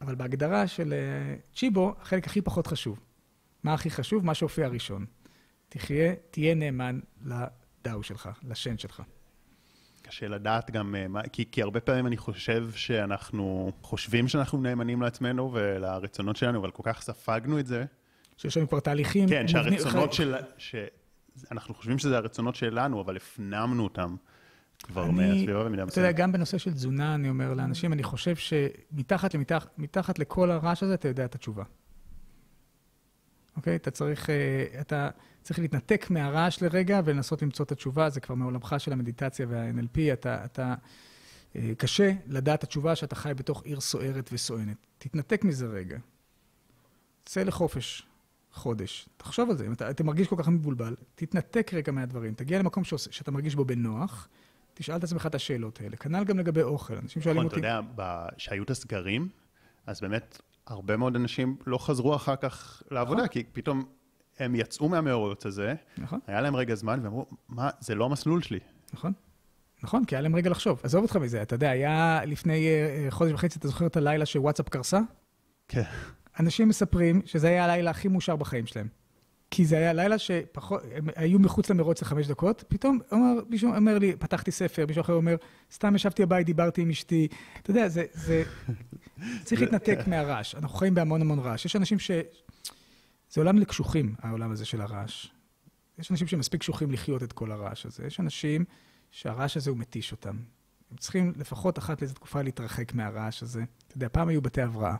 [0.00, 3.00] אבל בהגדרה של אה, צ'יבו, החלק הכי פחות חשוב.
[3.62, 4.24] מה הכי חשוב?
[4.24, 5.06] מה שהופיע ראשון.
[5.68, 9.02] תחיה, תהיה נאמן לדאו שלך, לשן שלך.
[10.02, 15.52] קשה לדעת גם, אה, כי, כי הרבה פעמים אני חושב שאנחנו חושבים שאנחנו נאמנים לעצמנו
[15.52, 17.84] ולרצונות שלנו, אבל כל כך ספגנו את זה.
[18.36, 19.28] שיש לנו כבר תהליכים.
[19.28, 20.34] כן, שהרצונות של...
[20.58, 20.74] ש...
[21.50, 24.16] אנחנו חושבים שזה הרצונות שלנו, אבל הפנמנו אותם
[24.82, 25.92] כבר מהסביבה במידה מסוימת.
[25.92, 30.50] אתה יודע, גם בנושא של תזונה, אני אומר לאנשים, אני חושב שמתחת למתח, מתחת לכל
[30.50, 31.64] הרעש הזה, אתה יודע את התשובה.
[33.56, 33.76] אוקיי?
[33.76, 35.08] אתה צריך, אה, אתה
[35.42, 40.44] צריך להתנתק מהרעש לרגע ולנסות למצוא את התשובה, זה כבר מעולמך של המדיטציה וה-NLP, אתה,
[40.44, 40.74] אתה,
[41.56, 44.86] אה, קשה לדעת התשובה שאתה חי בתוך עיר סוערת וסואנת.
[44.98, 45.98] תתנתק מזה רגע.
[47.24, 48.06] צא לחופש.
[48.56, 49.08] חודש.
[49.16, 52.84] תחשוב על זה, אם אתה, אתה מרגיש כל כך מבולבל, תתנתק רגע מהדברים, תגיע למקום
[52.84, 54.28] שעושה, שאתה מרגיש בו בנוח,
[54.74, 55.96] תשאל את עצמך את השאלות האלה.
[55.96, 57.56] כנ"ל גם לגבי אוכל, אנשים שואלים אותי...
[57.56, 59.28] נכון, אתה יודע, כשהיו את הסגרים,
[59.86, 63.28] אז באמת הרבה מאוד אנשים לא חזרו אחר כך לעבודה, נכון.
[63.28, 63.84] כי פתאום
[64.38, 66.20] הם יצאו מהמאורעות הזה, נכון.
[66.26, 68.58] היה להם רגע זמן, ואמרו, מה, זה לא המסלול שלי.
[68.92, 69.12] נכון.
[69.82, 70.80] נכון, כי היה להם רגע לחשוב.
[70.82, 74.68] עזוב אותך מזה, אתה יודע, היה לפני אה, חודש וחצי, אתה זוכר את הלילה שוואטסאפ
[74.68, 75.00] קרסה?
[75.68, 75.82] כן.
[76.40, 78.88] אנשים מספרים שזה היה הלילה הכי מאושר בחיים שלהם.
[79.50, 83.98] כי זה היה לילה שפחות, הם היו מחוץ למרוץ לחמש דקות, פתאום אומר, מישהו אומר
[83.98, 85.36] לי, פתחתי ספר, מישהו אחר אומר,
[85.72, 87.28] סתם ישבתי בבית, דיברתי עם אשתי.
[87.62, 88.42] אתה יודע, זה, זה,
[89.44, 90.54] צריך להתנתק מהרעש.
[90.54, 91.64] אנחנו חיים בהמון המון רעש.
[91.64, 92.10] יש אנשים ש...
[93.30, 95.26] זה עולם לקשוחים, העולם הזה של הרעש.
[95.98, 98.06] יש אנשים שמספיק קשוחים לחיות את כל הרעש הזה.
[98.06, 98.64] יש אנשים
[99.10, 100.36] שהרעש הזה הוא מתיש אותם.
[100.90, 103.64] הם צריכים לפחות אחת לאיזו תקופה להתרחק מהרעש הזה.
[103.86, 104.96] אתה יודע, פעם היו בתי הבראה.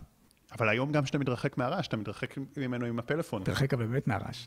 [0.53, 3.42] אבל היום גם כשאתה מתרחק מהרעש, אתה מתרחק ממנו עם הפלאפון.
[3.42, 4.47] מתרחק אבל באמת מהרעש.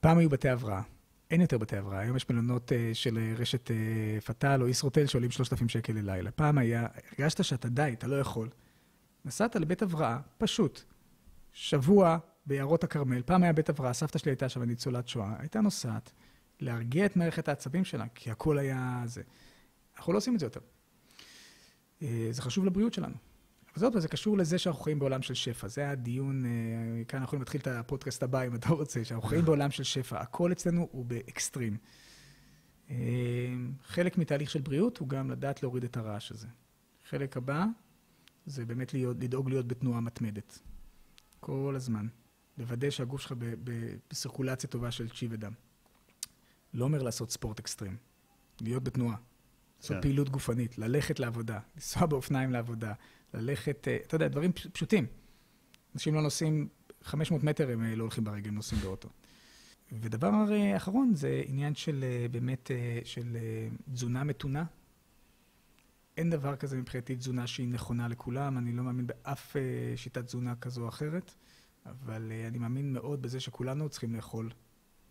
[0.00, 0.82] פעם היו בתי הבראה.
[1.30, 2.00] אין יותר בתי הבראה.
[2.00, 6.30] היום יש מלונות uh, של uh, רשת uh, פטל או ישרוטל שעולים 3,000 שקל ללילה.
[6.30, 8.48] פעם היה, הרגשת שאתה די, אתה לא יכול.
[9.24, 10.82] נסעת לבית הבראה, פשוט.
[11.52, 16.12] שבוע ביערות הכרמל, פעם היה בית הבראה, סבתא שלי הייתה שם ניצולת שואה, הייתה נוסעת
[16.60, 19.22] להרגיע את מערכת העצבים שלה, כי הכל היה זה.
[19.96, 20.60] אנחנו לא עושים את זה יותר.
[22.30, 23.14] זה חשוב לבריאות שלנו.
[23.76, 25.68] וזאת, וזה קשור לזה שאנחנו חיים בעולם של שפע.
[25.68, 29.70] זה הדיון, אה, כאן אנחנו להתחיל את הפודקאסט הבא, אם אתה רוצה, שאנחנו חיים בעולם
[29.70, 30.20] של שפע.
[30.20, 31.76] הכל אצלנו הוא באקסטרים.
[32.90, 32.96] אה,
[33.82, 36.48] חלק מתהליך של בריאות הוא גם לדעת להוריד את הרעש הזה.
[37.08, 37.64] חלק הבא
[38.46, 40.58] זה באמת להיות, לדאוג להיות בתנועה מתמדת.
[41.40, 42.06] כל הזמן.
[42.58, 43.34] לוודא שהגוף שלך
[44.10, 45.52] בסירקולציה טובה של צ'י ודם.
[46.74, 47.96] לא אומר לעשות ספורט אקסטרים,
[48.60, 49.16] להיות בתנועה.
[49.80, 50.02] לעשות כן.
[50.02, 52.92] פעילות גופנית, ללכת לעבודה, לנסוע באופניים לעבודה,
[53.34, 55.06] ללכת, אה, אתה יודע, דברים פשוטים.
[55.94, 56.68] אנשים לא נוסעים
[57.02, 59.08] 500 מטר, הם אה, לא הולכים ברגל, הם נוסעים באוטו.
[59.92, 62.70] ודבר אה, אחרון זה עניין של באמת,
[63.04, 63.36] של
[63.92, 64.64] תזונה מתונה.
[66.16, 69.56] אין דבר כזה מבחינתי תזונה שהיא נכונה לכולם, אני לא מאמין באף
[69.96, 71.34] שיטת תזונה כזו או אחרת,
[71.86, 74.50] אבל אני מאמין מאוד בזה שכולנו צריכים לאכול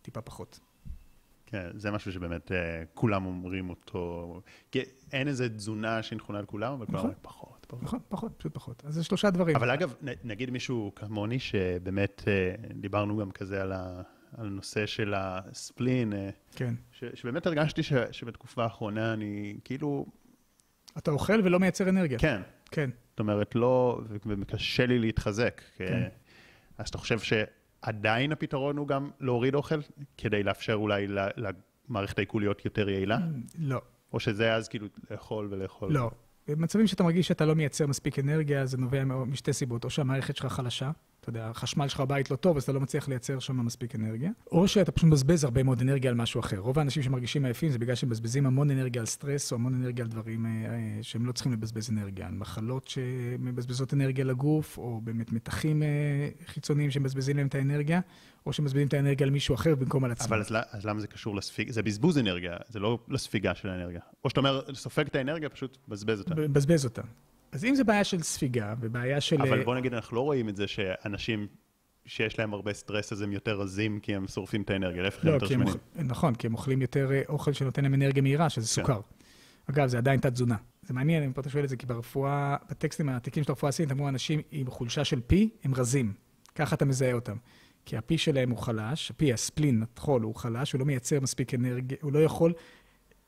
[0.02, 0.60] טיפה פחות.
[1.46, 2.52] כן, זה משהו שבאמת
[2.94, 4.42] כולם אומרים אותו.
[5.12, 7.10] אין איזה תזונה שהיא נכונה לכולם, אבל כולם נכון.
[7.10, 7.84] אומרים פחות, פחות.
[7.84, 8.84] נכון, פחות, פשוט פחות.
[8.86, 9.56] אז זה שלושה דברים.
[9.56, 14.02] אבל אגב, נגיד מישהו כמוני, שבאמת uh, דיברנו גם כזה על, ה,
[14.38, 16.14] על הנושא של הספלין.
[16.14, 16.16] Uh,
[16.56, 16.74] כן.
[16.92, 20.06] ש, שבאמת הרגשתי ש, שבתקופה האחרונה אני כאילו...
[20.98, 22.20] אתה אוכל ולא מייצר אנרגיה.
[22.20, 22.42] כן.
[22.72, 22.90] כן.
[23.10, 25.62] זאת אומרת, לא, וקשה לי להתחזק.
[25.76, 26.08] כן.
[26.78, 27.34] אז אתה חושב ש...
[27.84, 29.76] עדיין הפתרון הוא גם להוריד אוכל,
[30.18, 31.08] כדי לאפשר אולי
[31.38, 33.18] למערכת העיכול להיות יותר יעילה?
[33.60, 33.82] לא.
[34.14, 35.94] או שזה אז כאילו לאכול ולאכול?
[35.94, 36.12] לא.
[36.48, 39.84] במצבים שאתה מרגיש שאתה לא מייצר מספיק אנרגיה, זה נובע משתי סיבות.
[39.84, 40.92] או שהמערכת שלך חלשה,
[41.24, 44.32] אתה יודע, החשמל שלך בבית לא טוב, אז אתה לא מצליח לייצר שם מספיק אנרגיה,
[44.52, 46.58] או שאתה פשוט מבזבז הרבה מאוד אנרגיה על משהו אחר.
[46.58, 50.06] רוב האנשים שמרגישים עייפים זה בגלל שהם מבזבזים המון אנרגיה על סטרס, או המון אנרגיה
[50.06, 55.02] על דברים אה, אה, שהם לא צריכים לבזבז אנרגיה, על מחלות שמבזבזות אנרגיה לגוף, או
[55.04, 55.88] באמת מתחים אה,
[56.46, 58.02] חיצוניים שמבזבזים להם את האנרגיה,
[58.46, 60.28] או שמבזבזים את האנרגיה על מישהו אחר במקום על עצמם.
[60.28, 61.72] אבל אז, אז למה זה קשור לספיג...
[61.72, 64.02] זה בזבוז אנרגיה, זה לא לספיגה של האנרגיה.
[64.24, 66.36] או שאתה אומר, סופג את האנרגיה, פשוט בזבז אותה.
[66.36, 67.02] בזבז אותה.
[67.54, 69.42] אז אם זה בעיה של ספיגה ובעיה של...
[69.42, 71.48] אבל בוא נגיד, אנחנו לא רואים את זה שאנשים
[72.06, 75.30] שיש להם הרבה סטרס, אז הם יותר רזים כי הם שורפים את האנרגיה, להפך לא,
[75.30, 75.74] הם יותר שמנים.
[75.96, 78.82] נכון, כי הם אוכלים יותר אה, אוכל שנותן להם אנרגיה מהירה, שזה כן.
[78.82, 79.02] סוכר.
[79.70, 80.56] אגב, זה עדיין תת-תזונה.
[80.82, 83.92] זה מעניין, אם פה אתה שואל את זה, כי ברפואה, בטקסטים העתיקים של הרפואה הסינית,
[83.92, 86.14] אמרו אנשים עם חולשה של פי, הם רזים.
[86.56, 87.38] ככה אתה מזהה אותם.
[87.86, 91.98] כי הפי שלהם הוא חלש, הפי, הספלין, הטחול, הוא חלש, הוא לא מייצר מספיק אנרגיה,
[92.02, 92.54] הוא לא יכול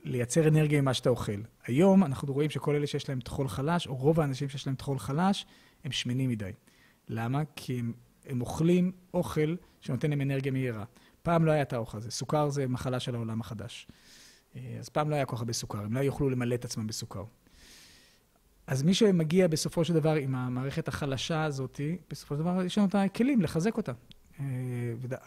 [0.05, 1.41] לייצר אנרגיה ממה שאתה אוכל.
[1.65, 4.99] היום אנחנו רואים שכל אלה שיש להם טחול חלש, או רוב האנשים שיש להם טחול
[4.99, 5.45] חלש,
[5.83, 6.51] הם שמנים מדי.
[7.09, 7.41] למה?
[7.55, 7.93] כי הם
[8.25, 10.83] הם אוכלים אוכל שנותן להם אנרגיה מהירה.
[11.23, 13.87] פעם לא היה את האוכל הזה, סוכר זה מחלה של העולם החדש.
[14.55, 16.87] אה, אז פעם לא היה כל כך הרבה סוכר, הם לא יוכלו למלא את עצמם
[16.87, 17.23] בסוכר.
[18.67, 22.87] אז מי שמגיע בסופו של דבר עם המערכת החלשה הזאת, בסופו של דבר יש לנו
[22.87, 23.91] את הכלים לחזק אותה.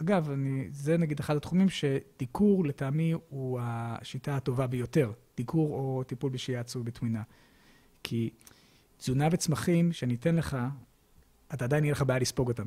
[0.03, 6.31] אגב, אני, זה נגיד אחד התחומים שדיקור לטעמי הוא השיטה הטובה ביותר, דיקור או טיפול
[6.31, 7.23] בשיאצו בטמינה.
[8.03, 8.31] כי
[8.97, 10.57] תזונה וצמחים שאני אתן לך,
[11.55, 12.66] אתה עדיין יהיה לך בעיה לספוג אותם.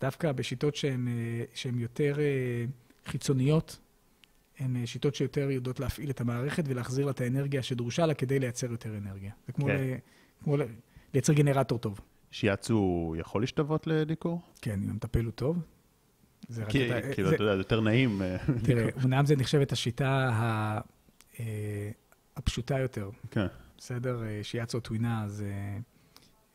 [0.00, 2.64] דווקא בשיטות שהן אה, יותר אה,
[3.06, 3.78] חיצוניות,
[4.58, 8.38] הן אה, שיטות שיותר יודעות להפעיל את המערכת ולהחזיר לה את האנרגיה שדרושה לה כדי
[8.38, 9.32] לייצר יותר אנרגיה.
[9.46, 9.76] זה כמו, כן.
[9.76, 9.94] ל,
[10.44, 10.62] כמו ל,
[11.14, 12.00] לייצר גנרטור טוב.
[12.30, 14.40] שיאצו יכול להשתוות לדיקור?
[14.62, 15.58] כן, אם המטפל הוא טוב.
[16.48, 18.22] זה כי, אתה, כאילו, זה, אתה יודע, זה יותר נעים.
[18.62, 20.30] תראה, אמנם זה נחשבת השיטה
[22.36, 23.10] הפשוטה יותר.
[23.30, 23.46] כן.
[23.78, 24.22] בסדר?
[24.42, 25.52] שיאצו טווינה זה...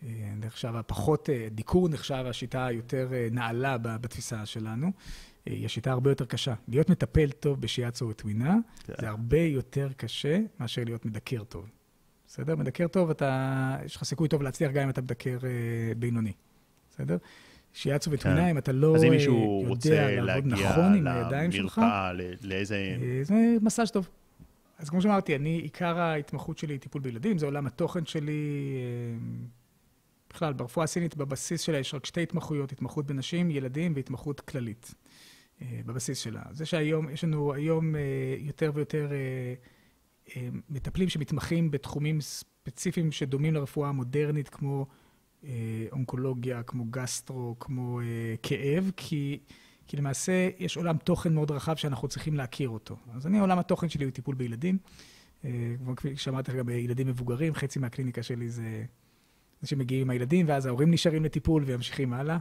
[0.05, 4.91] אה, נחשב הפחות, אה, דיקור נחשב השיטה היותר אה, נעלה בתפיסה שלנו.
[5.45, 6.53] היא השיטה הרבה יותר קשה.
[6.67, 8.93] להיות מטפל טוב בשיאצו וטווינה, כן.
[9.01, 11.69] זה הרבה יותר קשה מאשר להיות מדקר טוב.
[12.35, 12.55] בסדר?
[12.55, 16.31] מדקר טוב, אתה, יש לך סיכוי טוב להצליח גם אם אתה מדקר אה, בינוני.
[16.89, 17.17] בסדר?
[17.73, 18.47] שיאצו וטמינה, כן.
[18.47, 21.77] אם אתה לא אז אם אה, מישהו רוצה יודע לעבוד להגיע נכון עם הידיים שלך,
[21.77, 22.97] למרפאה, ל- לאיזה...
[23.01, 24.09] אה, זה מסאז' טוב.
[24.77, 28.31] אז כמו שאמרתי, אני, עיקר ההתמחות שלי היא טיפול בילדים, זה עולם התוכן שלי.
[28.75, 29.17] אה,
[30.29, 34.93] בכלל, ברפואה הסינית, בבסיס שלה יש רק שתי התמחויות, התמחות בנשים, ילדים והתמחות כללית.
[35.85, 36.41] בבסיס שלה.
[36.51, 37.95] זה שהיום, יש לנו היום
[38.39, 39.07] יותר ויותר
[40.69, 44.85] מטפלים שמתמחים בתחומים ספציפיים שדומים לרפואה המודרנית, כמו
[45.43, 48.05] אה, אונקולוגיה, כמו גסטרו, כמו אה,
[48.43, 49.39] כאב, כי,
[49.87, 52.97] כי למעשה יש עולם תוכן מאוד רחב שאנחנו צריכים להכיר אותו.
[53.13, 54.77] אז אני, עולם התוכן שלי הוא טיפול בילדים.
[55.45, 58.83] אה, כמו כפי שאמרתי לך, גם ילדים מבוגרים, חצי מהקליניקה שלי זה
[59.61, 62.37] אנשים מגיעים עם הילדים, ואז ההורים נשארים לטיפול וממשיכים הלאה.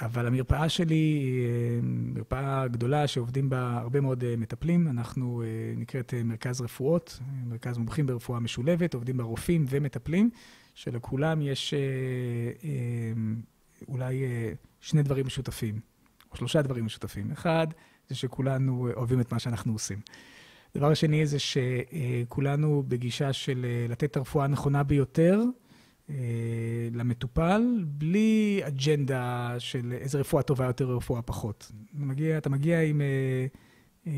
[0.00, 4.88] אבל המרפאה שלי היא אה, מרפאה גדולה שעובדים בה הרבה מאוד אה, מטפלים.
[4.88, 10.30] אנחנו אה, נקראת אה, מרכז רפואות, מרכז מומחים ברפואה משולבת, עובדים בה רופאים ומטפלים,
[10.74, 12.68] שלכולם יש אה,
[13.88, 14.24] אולי
[14.80, 15.80] שני דברים משותפים,
[16.32, 17.30] או שלושה דברים משותפים.
[17.32, 17.66] אחד,
[18.08, 19.98] זה שכולנו אוהבים את מה שאנחנו עושים.
[20.74, 25.40] הדבר השני זה שכולנו בגישה של לתת את הרפואה הנכונה ביותר,
[26.92, 31.72] למטופל, בלי אג'נדה של איזה רפואה טובה יותר או רפואה פחות.
[31.96, 33.46] אתה מגיע, אתה מגיע עם אה,
[34.06, 34.12] אה,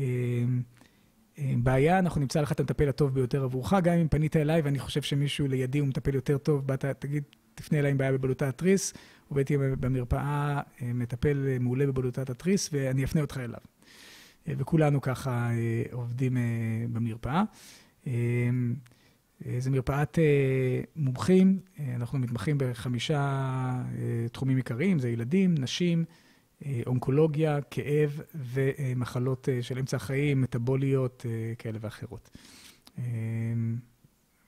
[1.39, 4.79] אה, בעיה, אנחנו נמצא לך את המטפל הטוב ביותר עבורך, גם אם פנית אליי ואני
[4.79, 7.23] חושב שמישהו לידי הוא מטפל יותר טוב, באת, תגיד,
[7.55, 8.93] תפנה אליי עם בעיה בבלוטת התריס,
[9.27, 13.59] עובדתי במרפאה, אה, מטפל אה, מעולה בבלוטת התריס, ואני אפנה אותך אליו.
[14.47, 16.41] אה, וכולנו ככה אה, עובדים אה,
[16.93, 17.43] במרפאה.
[19.45, 23.83] אה, זו מרפאת אה, מומחים, אה, אנחנו מתמחים בחמישה
[24.31, 26.05] תחומים עיקריים, זה ילדים, נשים,
[26.87, 31.25] אונקולוגיה, כאב ומחלות של אמצע החיים, מטבוליות
[31.57, 32.29] כאלה ואחרות.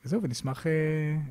[0.06, 0.66] וזהו, ונשמח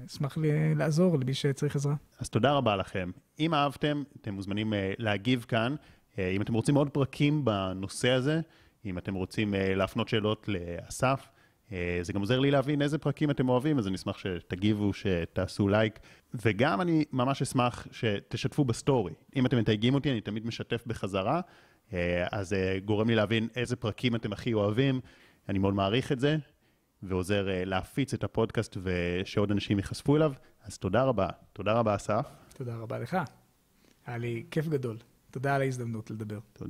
[0.04, 1.94] נשמח ל- לעזור למי שצריך עזרה.
[2.18, 3.10] אז תודה רבה לכם.
[3.40, 5.74] אם אהבתם, אתם מוזמנים להגיב כאן.
[6.18, 8.40] אם אתם רוצים עוד פרקים בנושא הזה,
[8.84, 11.28] אם אתם רוצים להפנות שאלות לאסף,
[12.02, 15.98] זה גם עוזר לי להבין איזה פרקים אתם אוהבים, אז אני אשמח שתגיבו, שתעשו לייק.
[16.34, 19.12] וגם אני ממש אשמח שתשתפו בסטורי.
[19.36, 21.40] אם אתם מתייגים אותי, אני תמיד משתף בחזרה,
[21.92, 25.00] אה, אז זה גורם לי להבין איזה פרקים אתם הכי אוהבים.
[25.48, 26.36] אני מאוד מעריך את זה,
[27.02, 30.32] ועוזר אה, להפיץ את הפודקאסט ושעוד אנשים ייחשפו אליו.
[30.64, 31.28] אז תודה רבה.
[31.52, 32.26] תודה רבה, אסף.
[32.54, 33.16] תודה רבה לך.
[34.06, 34.96] היה לי כיף גדול.
[35.30, 36.38] תודה על ההזדמנות לדבר.